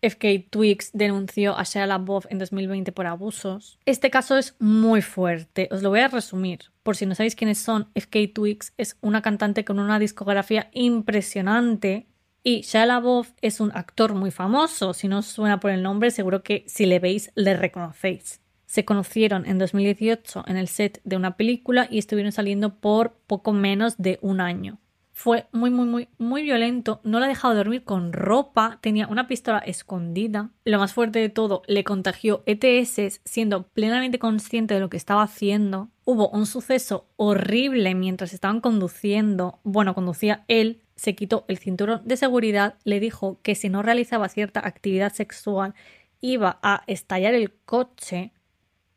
FK 0.00 0.48
Twigs 0.50 0.90
denunció 0.92 1.58
a 1.58 1.64
Shia 1.64 1.86
LaBeouf 1.86 2.26
en 2.30 2.38
2020 2.38 2.92
por 2.92 3.06
abusos. 3.06 3.78
Este 3.84 4.10
caso 4.10 4.38
es 4.38 4.54
muy 4.60 5.02
fuerte, 5.02 5.68
os 5.72 5.82
lo 5.82 5.90
voy 5.90 6.00
a 6.00 6.08
resumir. 6.08 6.60
Por 6.84 6.96
si 6.96 7.04
no 7.04 7.16
sabéis 7.16 7.34
quiénes 7.34 7.58
son, 7.58 7.88
FK 7.94 8.32
Twigs 8.32 8.72
es 8.76 8.96
una 9.00 9.22
cantante 9.22 9.64
con 9.64 9.80
una 9.80 9.98
discografía 9.98 10.70
impresionante 10.72 12.06
y 12.42 12.62
Shia 12.62 12.86
LaBeouf 12.86 13.32
es 13.40 13.60
un 13.60 13.72
actor 13.74 14.14
muy 14.14 14.30
famoso. 14.30 14.94
Si 14.94 15.08
no 15.08 15.18
os 15.18 15.26
suena 15.26 15.60
por 15.60 15.70
el 15.70 15.82
nombre, 15.82 16.10
seguro 16.10 16.42
que 16.42 16.64
si 16.66 16.86
le 16.86 16.98
veis 16.98 17.30
le 17.34 17.54
reconocéis. 17.54 18.40
Se 18.66 18.84
conocieron 18.84 19.46
en 19.46 19.58
2018 19.58 20.44
en 20.46 20.56
el 20.56 20.68
set 20.68 21.00
de 21.04 21.16
una 21.16 21.36
película 21.36 21.88
y 21.90 21.98
estuvieron 21.98 22.32
saliendo 22.32 22.80
por 22.80 23.14
poco 23.26 23.52
menos 23.52 23.96
de 23.96 24.18
un 24.20 24.40
año. 24.40 24.78
Fue 25.18 25.48
muy, 25.50 25.70
muy, 25.70 25.86
muy, 25.86 26.08
muy 26.18 26.42
violento. 26.42 27.00
No 27.02 27.18
la 27.18 27.26
ha 27.26 27.28
dejado 27.28 27.56
dormir 27.56 27.82
con 27.82 28.12
ropa. 28.12 28.78
Tenía 28.80 29.08
una 29.08 29.26
pistola 29.26 29.58
escondida. 29.58 30.50
Lo 30.64 30.78
más 30.78 30.92
fuerte 30.92 31.18
de 31.18 31.28
todo, 31.28 31.62
le 31.66 31.82
contagió 31.82 32.44
ETS 32.46 33.20
siendo 33.24 33.64
plenamente 33.64 34.20
consciente 34.20 34.74
de 34.74 34.80
lo 34.80 34.90
que 34.90 34.96
estaba 34.96 35.24
haciendo. 35.24 35.88
Hubo 36.04 36.28
un 36.28 36.46
suceso 36.46 37.08
horrible 37.16 37.96
mientras 37.96 38.32
estaban 38.32 38.60
conduciendo. 38.60 39.58
Bueno, 39.64 39.92
conducía 39.92 40.44
él 40.46 40.82
se 40.98 41.14
quitó 41.14 41.44
el 41.46 41.58
cinturón 41.58 42.02
de 42.04 42.16
seguridad, 42.16 42.74
le 42.82 42.98
dijo 42.98 43.38
que 43.42 43.54
si 43.54 43.68
no 43.68 43.82
realizaba 43.82 44.28
cierta 44.28 44.66
actividad 44.66 45.12
sexual 45.12 45.74
iba 46.20 46.58
a 46.60 46.82
estallar 46.88 47.34
el 47.34 47.54
coche. 47.64 48.32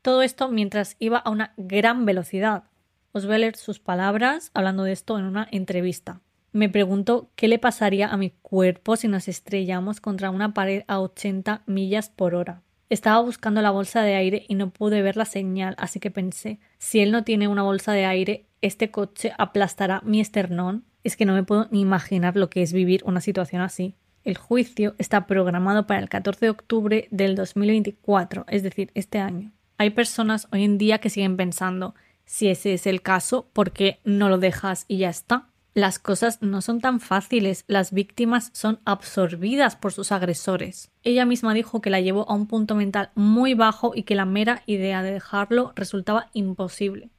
Todo 0.02 0.24
esto 0.24 0.50
mientras 0.50 0.96
iba 0.98 1.20
a 1.20 1.30
una 1.30 1.54
gran 1.58 2.06
velocidad. 2.06 2.64
Os 3.12 3.28
voy 3.28 3.36
a 3.36 3.38
leer 3.38 3.56
sus 3.56 3.80
palabras 3.80 4.50
hablando 4.56 4.84
de 4.84 4.94
esto 4.94 5.20
en 5.20 5.26
una 5.26 5.48
entrevista. 5.52 6.22
Me 6.52 6.70
pregunto 6.70 7.30
qué 7.36 7.48
le 7.48 7.60
pasaría 7.60 8.08
a 8.08 8.18
mi 8.18 8.32
cuerpo 8.32 8.96
si 8.96 9.08
nos 9.08 9.28
estrellamos 9.28 10.02
contra 10.02 10.32
una 10.32 10.56
pared 10.56 10.84
a 10.88 11.00
80 11.02 11.62
millas 11.68 12.10
por 12.10 12.34
hora. 12.34 12.64
Estaba 12.90 13.22
buscando 13.22 13.62
la 13.62 13.70
bolsa 13.70 14.02
de 14.02 14.16
aire 14.16 14.44
y 14.50 14.56
no 14.56 14.72
pude 14.72 15.04
ver 15.04 15.18
la 15.18 15.26
señal, 15.26 15.76
así 15.78 16.00
que 16.00 16.10
pensé, 16.10 16.60
si 16.80 17.00
él 17.00 17.12
no 17.12 17.24
tiene 17.24 17.48
una 17.48 17.62
bolsa 17.62 17.94
de 17.94 18.06
aire, 18.06 18.48
este 18.62 18.90
coche 18.90 19.34
aplastará 19.38 20.02
mi 20.04 20.20
esternón 20.20 20.84
es 21.04 21.16
que 21.16 21.26
no 21.26 21.34
me 21.34 21.44
puedo 21.44 21.68
ni 21.72 21.82
imaginar 21.82 22.36
lo 22.36 22.50
que 22.50 22.62
es 22.62 22.74
vivir 22.74 23.02
una 23.06 23.22
situación 23.22 23.62
así. 23.62 23.96
El 24.24 24.38
juicio 24.38 24.94
está 25.00 25.26
programado 25.26 25.88
para 25.88 26.00
el 26.00 26.10
14 26.10 26.46
de 26.46 26.50
octubre 26.52 27.08
del 27.12 27.36
2024, 27.36 28.46
es 28.48 28.62
decir, 28.62 28.92
este 28.94 29.20
año. 29.20 29.52
Hay 29.78 29.90
personas 29.90 30.48
hoy 30.52 30.64
en 30.64 30.78
día 30.78 31.00
que 31.00 31.10
siguen 31.10 31.38
pensando, 31.38 31.96
si 32.26 32.50
ese 32.50 32.74
es 32.74 32.86
el 32.86 33.02
caso, 33.02 33.50
¿por 33.52 33.72
qué 33.72 34.00
no 34.04 34.30
lo 34.30 34.38
dejas 34.38 34.86
y 34.88 34.98
ya 35.00 35.10
está? 35.10 35.48
Las 35.74 36.00
cosas 36.00 36.42
no 36.42 36.62
son 36.62 36.82
tan 36.82 37.00
fáciles, 37.00 37.64
las 37.68 37.94
víctimas 37.94 38.52
son 38.54 38.80
absorbidas 38.84 39.78
por 39.78 39.94
sus 39.94 40.12
agresores. 40.12 40.92
Ella 41.02 41.26
misma 41.26 41.54
dijo 41.54 41.82
que 41.82 41.90
la 41.90 42.02
llevó 42.02 42.30
a 42.30 42.36
un 42.36 42.46
punto 42.46 42.76
mental 42.76 43.10
muy 43.16 43.54
bajo 43.54 43.94
y 43.96 44.04
que 44.04 44.16
la 44.16 44.26
mera 44.26 44.64
idea 44.66 45.02
de 45.02 45.14
dejarlo 45.14 45.72
resultaba 45.76 46.30
imposible. 46.34 47.10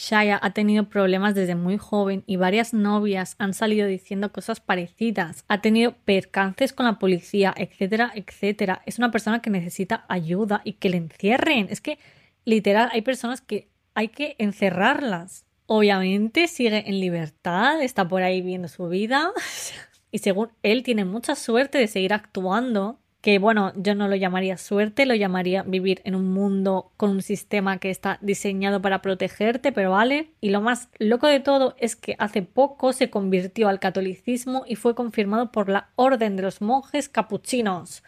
Shaya 0.00 0.40
ha 0.40 0.54
tenido 0.54 0.84
problemas 0.84 1.34
desde 1.34 1.54
muy 1.54 1.76
joven 1.76 2.24
y 2.26 2.36
varias 2.36 2.72
novias 2.72 3.36
han 3.38 3.52
salido 3.52 3.86
diciendo 3.86 4.32
cosas 4.32 4.58
parecidas. 4.58 5.44
Ha 5.46 5.60
tenido 5.60 5.92
percances 6.06 6.72
con 6.72 6.86
la 6.86 6.98
policía, 6.98 7.52
etcétera, 7.54 8.10
etcétera. 8.14 8.80
Es 8.86 8.98
una 8.98 9.10
persona 9.10 9.42
que 9.42 9.50
necesita 9.50 10.06
ayuda 10.08 10.62
y 10.64 10.72
que 10.72 10.88
le 10.88 10.96
encierren. 10.96 11.66
Es 11.68 11.82
que, 11.82 11.98
literal, 12.46 12.88
hay 12.92 13.02
personas 13.02 13.42
que 13.42 13.68
hay 13.94 14.08
que 14.08 14.36
encerrarlas. 14.38 15.44
Obviamente 15.66 16.48
sigue 16.48 16.88
en 16.88 16.98
libertad, 16.98 17.82
está 17.82 18.08
por 18.08 18.22
ahí 18.22 18.40
viendo 18.40 18.68
su 18.68 18.88
vida 18.88 19.32
y 20.10 20.18
según 20.20 20.48
él 20.62 20.82
tiene 20.82 21.04
mucha 21.04 21.34
suerte 21.34 21.76
de 21.76 21.88
seguir 21.88 22.14
actuando 22.14 22.98
que 23.20 23.38
bueno, 23.38 23.72
yo 23.76 23.94
no 23.94 24.08
lo 24.08 24.16
llamaría 24.16 24.56
suerte, 24.56 25.04
lo 25.04 25.14
llamaría 25.14 25.62
vivir 25.62 26.00
en 26.04 26.14
un 26.14 26.32
mundo 26.32 26.92
con 26.96 27.10
un 27.10 27.22
sistema 27.22 27.78
que 27.78 27.90
está 27.90 28.18
diseñado 28.22 28.80
para 28.80 29.02
protegerte, 29.02 29.72
pero 29.72 29.90
vale. 29.90 30.30
Y 30.40 30.50
lo 30.50 30.62
más 30.62 30.88
loco 30.98 31.26
de 31.26 31.40
todo 31.40 31.74
es 31.78 31.96
que 31.96 32.16
hace 32.18 32.42
poco 32.42 32.92
se 32.92 33.10
convirtió 33.10 33.68
al 33.68 33.78
catolicismo 33.78 34.64
y 34.66 34.76
fue 34.76 34.94
confirmado 34.94 35.52
por 35.52 35.68
la 35.68 35.90
Orden 35.96 36.36
de 36.36 36.42
los 36.42 36.62
Monjes 36.62 37.08
Capuchinos. 37.10 38.02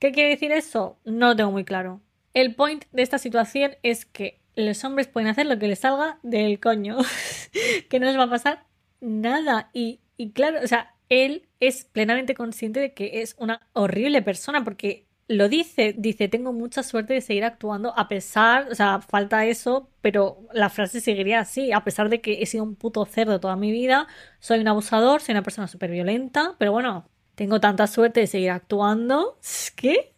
¿Qué 0.00 0.12
quiere 0.12 0.30
decir 0.30 0.50
eso? 0.50 0.98
No 1.04 1.28
lo 1.28 1.36
tengo 1.36 1.52
muy 1.52 1.64
claro. 1.64 2.00
El 2.34 2.54
point 2.54 2.84
de 2.92 3.02
esta 3.02 3.18
situación 3.18 3.76
es 3.82 4.04
que 4.04 4.40
los 4.56 4.82
hombres 4.84 5.06
pueden 5.06 5.28
hacer 5.28 5.46
lo 5.46 5.58
que 5.58 5.68
les 5.68 5.80
salga 5.80 6.18
del 6.22 6.58
coño, 6.58 6.98
que 7.88 8.00
no 8.00 8.06
les 8.06 8.18
va 8.18 8.24
a 8.24 8.30
pasar 8.30 8.64
nada. 9.00 9.70
Y, 9.72 10.00
y 10.16 10.32
claro, 10.32 10.58
o 10.62 10.66
sea, 10.66 10.94
él 11.08 11.45
es 11.60 11.84
plenamente 11.84 12.34
consciente 12.34 12.80
de 12.80 12.94
que 12.94 13.22
es 13.22 13.34
una 13.38 13.68
horrible 13.72 14.22
persona 14.22 14.64
porque 14.64 15.06
lo 15.28 15.48
dice, 15.48 15.94
dice, 15.98 16.28
tengo 16.28 16.52
mucha 16.52 16.82
suerte 16.82 17.14
de 17.14 17.20
seguir 17.20 17.44
actuando 17.44 17.92
a 17.98 18.08
pesar, 18.08 18.68
o 18.70 18.74
sea, 18.74 19.00
falta 19.00 19.44
eso, 19.44 19.90
pero 20.00 20.46
la 20.52 20.70
frase 20.70 21.00
seguiría 21.00 21.40
así, 21.40 21.72
a 21.72 21.82
pesar 21.82 22.08
de 22.08 22.20
que 22.20 22.42
he 22.42 22.46
sido 22.46 22.62
un 22.64 22.76
puto 22.76 23.04
cerdo 23.06 23.40
toda 23.40 23.56
mi 23.56 23.72
vida, 23.72 24.06
soy 24.38 24.60
un 24.60 24.68
abusador, 24.68 25.20
soy 25.20 25.32
una 25.32 25.42
persona 25.42 25.66
súper 25.66 25.90
violenta, 25.90 26.54
pero 26.58 26.72
bueno, 26.72 27.08
tengo 27.34 27.60
tanta 27.60 27.86
suerte 27.88 28.20
de 28.20 28.26
seguir 28.28 28.50
actuando, 28.50 29.38
¿qué? 29.76 30.12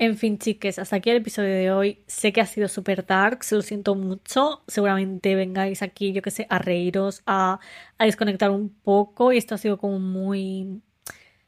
En 0.00 0.16
fin, 0.16 0.38
chiques, 0.38 0.78
hasta 0.78 0.96
aquí 0.96 1.10
el 1.10 1.18
episodio 1.18 1.50
de 1.50 1.70
hoy. 1.70 2.02
Sé 2.06 2.32
que 2.32 2.40
ha 2.40 2.46
sido 2.46 2.68
súper 2.68 3.04
dark, 3.04 3.44
se 3.44 3.54
lo 3.54 3.60
siento 3.60 3.94
mucho. 3.94 4.62
Seguramente 4.66 5.34
vengáis 5.34 5.82
aquí, 5.82 6.12
yo 6.14 6.22
que 6.22 6.30
sé, 6.30 6.46
a 6.48 6.58
reíros, 6.58 7.22
a, 7.26 7.60
a 7.98 8.04
desconectar 8.06 8.50
un 8.50 8.70
poco. 8.70 9.30
Y 9.30 9.36
esto 9.36 9.54
ha 9.54 9.58
sido 9.58 9.76
como 9.76 9.98
muy 9.98 10.80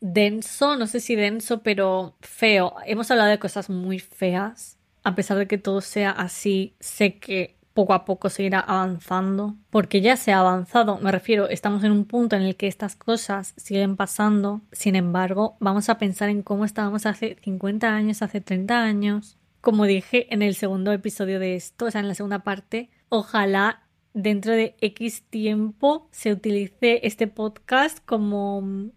denso, 0.00 0.76
no 0.76 0.86
sé 0.86 1.00
si 1.00 1.16
denso, 1.16 1.62
pero 1.62 2.14
feo. 2.20 2.74
Hemos 2.84 3.10
hablado 3.10 3.30
de 3.30 3.38
cosas 3.38 3.70
muy 3.70 3.98
feas. 3.98 4.78
A 5.02 5.14
pesar 5.14 5.38
de 5.38 5.46
que 5.48 5.56
todo 5.56 5.80
sea 5.80 6.10
así, 6.10 6.74
sé 6.78 7.18
que 7.18 7.56
poco 7.74 7.94
a 7.94 8.04
poco 8.04 8.28
se 8.28 8.42
irá 8.42 8.60
avanzando, 8.60 9.56
porque 9.70 10.00
ya 10.00 10.16
se 10.16 10.32
ha 10.32 10.40
avanzado, 10.40 10.98
me 10.98 11.12
refiero, 11.12 11.48
estamos 11.48 11.82
en 11.84 11.92
un 11.92 12.04
punto 12.04 12.36
en 12.36 12.42
el 12.42 12.56
que 12.56 12.66
estas 12.66 12.96
cosas 12.96 13.54
siguen 13.56 13.96
pasando, 13.96 14.60
sin 14.72 14.96
embargo, 14.96 15.56
vamos 15.60 15.88
a 15.88 15.98
pensar 15.98 16.28
en 16.28 16.42
cómo 16.42 16.64
estábamos 16.64 17.06
hace 17.06 17.36
50 17.42 17.94
años, 17.94 18.22
hace 18.22 18.40
30 18.40 18.82
años. 18.82 19.38
Como 19.60 19.84
dije 19.86 20.32
en 20.34 20.42
el 20.42 20.54
segundo 20.54 20.92
episodio 20.92 21.38
de 21.38 21.54
esto, 21.54 21.86
o 21.86 21.90
sea, 21.90 22.00
en 22.00 22.08
la 22.08 22.14
segunda 22.14 22.40
parte, 22.40 22.90
ojalá 23.08 23.82
dentro 24.12 24.52
de 24.52 24.74
X 24.80 25.22
tiempo 25.30 26.08
se 26.10 26.32
utilice 26.32 27.00
este 27.06 27.26
podcast 27.28 27.98
como, 28.04 28.90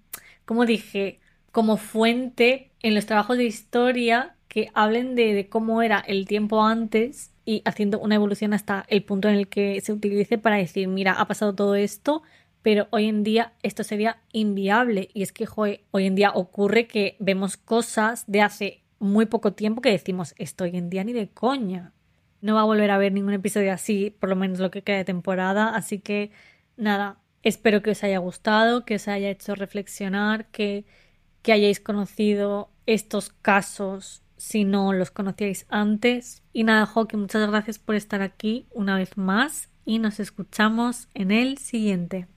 como 0.46 0.66
dije, 0.66 1.20
como 1.52 1.78
fuente 1.78 2.72
en 2.82 2.96
los 2.96 3.06
trabajos 3.06 3.38
de 3.38 3.46
historia 3.46 4.35
que 4.56 4.72
hablen 4.74 5.16
de, 5.16 5.34
de 5.34 5.50
cómo 5.50 5.82
era 5.82 6.00
el 6.00 6.26
tiempo 6.26 6.64
antes 6.64 7.34
y 7.44 7.62
haciendo 7.66 8.00
una 8.00 8.16
evolución 8.16 8.54
hasta 8.54 8.86
el 8.88 9.04
punto 9.04 9.28
en 9.28 9.36
el 9.36 9.50
que 9.50 9.82
se 9.82 9.92
utilice 9.92 10.38
para 10.38 10.56
decir, 10.56 10.88
mira, 10.88 11.12
ha 11.12 11.28
pasado 11.28 11.54
todo 11.54 11.76
esto, 11.76 12.24
pero 12.62 12.88
hoy 12.92 13.10
en 13.10 13.26
día 13.26 13.52
esto 13.64 13.84
sería 13.84 14.22
inviable. 14.32 15.10
Y 15.14 15.24
es 15.24 15.34
que 15.34 15.46
hoy 15.56 16.06
en 16.06 16.16
día 16.16 16.32
ocurre 16.34 16.88
que 16.88 17.18
vemos 17.20 17.58
cosas 17.58 18.24
de 18.28 18.42
hace 18.42 18.82
muy 18.98 19.26
poco 19.26 19.52
tiempo 19.52 19.82
que 19.82 19.92
decimos, 19.92 20.34
esto 20.38 20.64
hoy 20.64 20.78
en 20.78 20.90
día 20.90 21.04
ni 21.04 21.12
de 21.12 21.28
coña. 21.28 21.92
No 22.40 22.56
va 22.56 22.62
a 22.62 22.64
volver 22.66 22.92
a 22.92 22.98
ver 22.98 23.12
ningún 23.12 23.34
episodio 23.34 23.74
así, 23.74 24.16
por 24.22 24.30
lo 24.30 24.38
menos 24.38 24.60
lo 24.60 24.72
que 24.72 24.84
queda 24.84 24.96
de 24.96 25.04
temporada. 25.04 25.76
Así 25.76 26.00
que 26.00 26.32
nada, 26.78 27.20
espero 27.44 27.82
que 27.82 27.92
os 27.92 28.06
haya 28.06 28.20
gustado, 28.20 28.86
que 28.86 28.96
os 28.96 29.10
haya 29.10 29.30
hecho 29.30 29.54
reflexionar, 29.54 30.46
que, 30.52 30.86
que 31.42 31.52
hayáis 31.52 31.82
conocido 31.82 32.70
estos 32.86 33.32
casos 33.42 34.22
si 34.38 34.66
no 34.66 34.94
los 34.94 35.12
conocíais 35.12 35.66
antes. 35.70 36.44
Y 36.54 36.64
nada, 36.64 36.86
Joaquín, 36.86 37.22
muchas 37.22 37.50
gracias 37.50 37.80
por 37.80 37.96
estar 37.96 38.22
aquí 38.22 38.68
una 38.72 38.98
vez 38.98 39.18
más 39.18 39.70
y 39.86 40.00
nos 40.00 40.20
escuchamos 40.20 41.08
en 41.14 41.32
el 41.32 41.58
siguiente. 41.58 42.28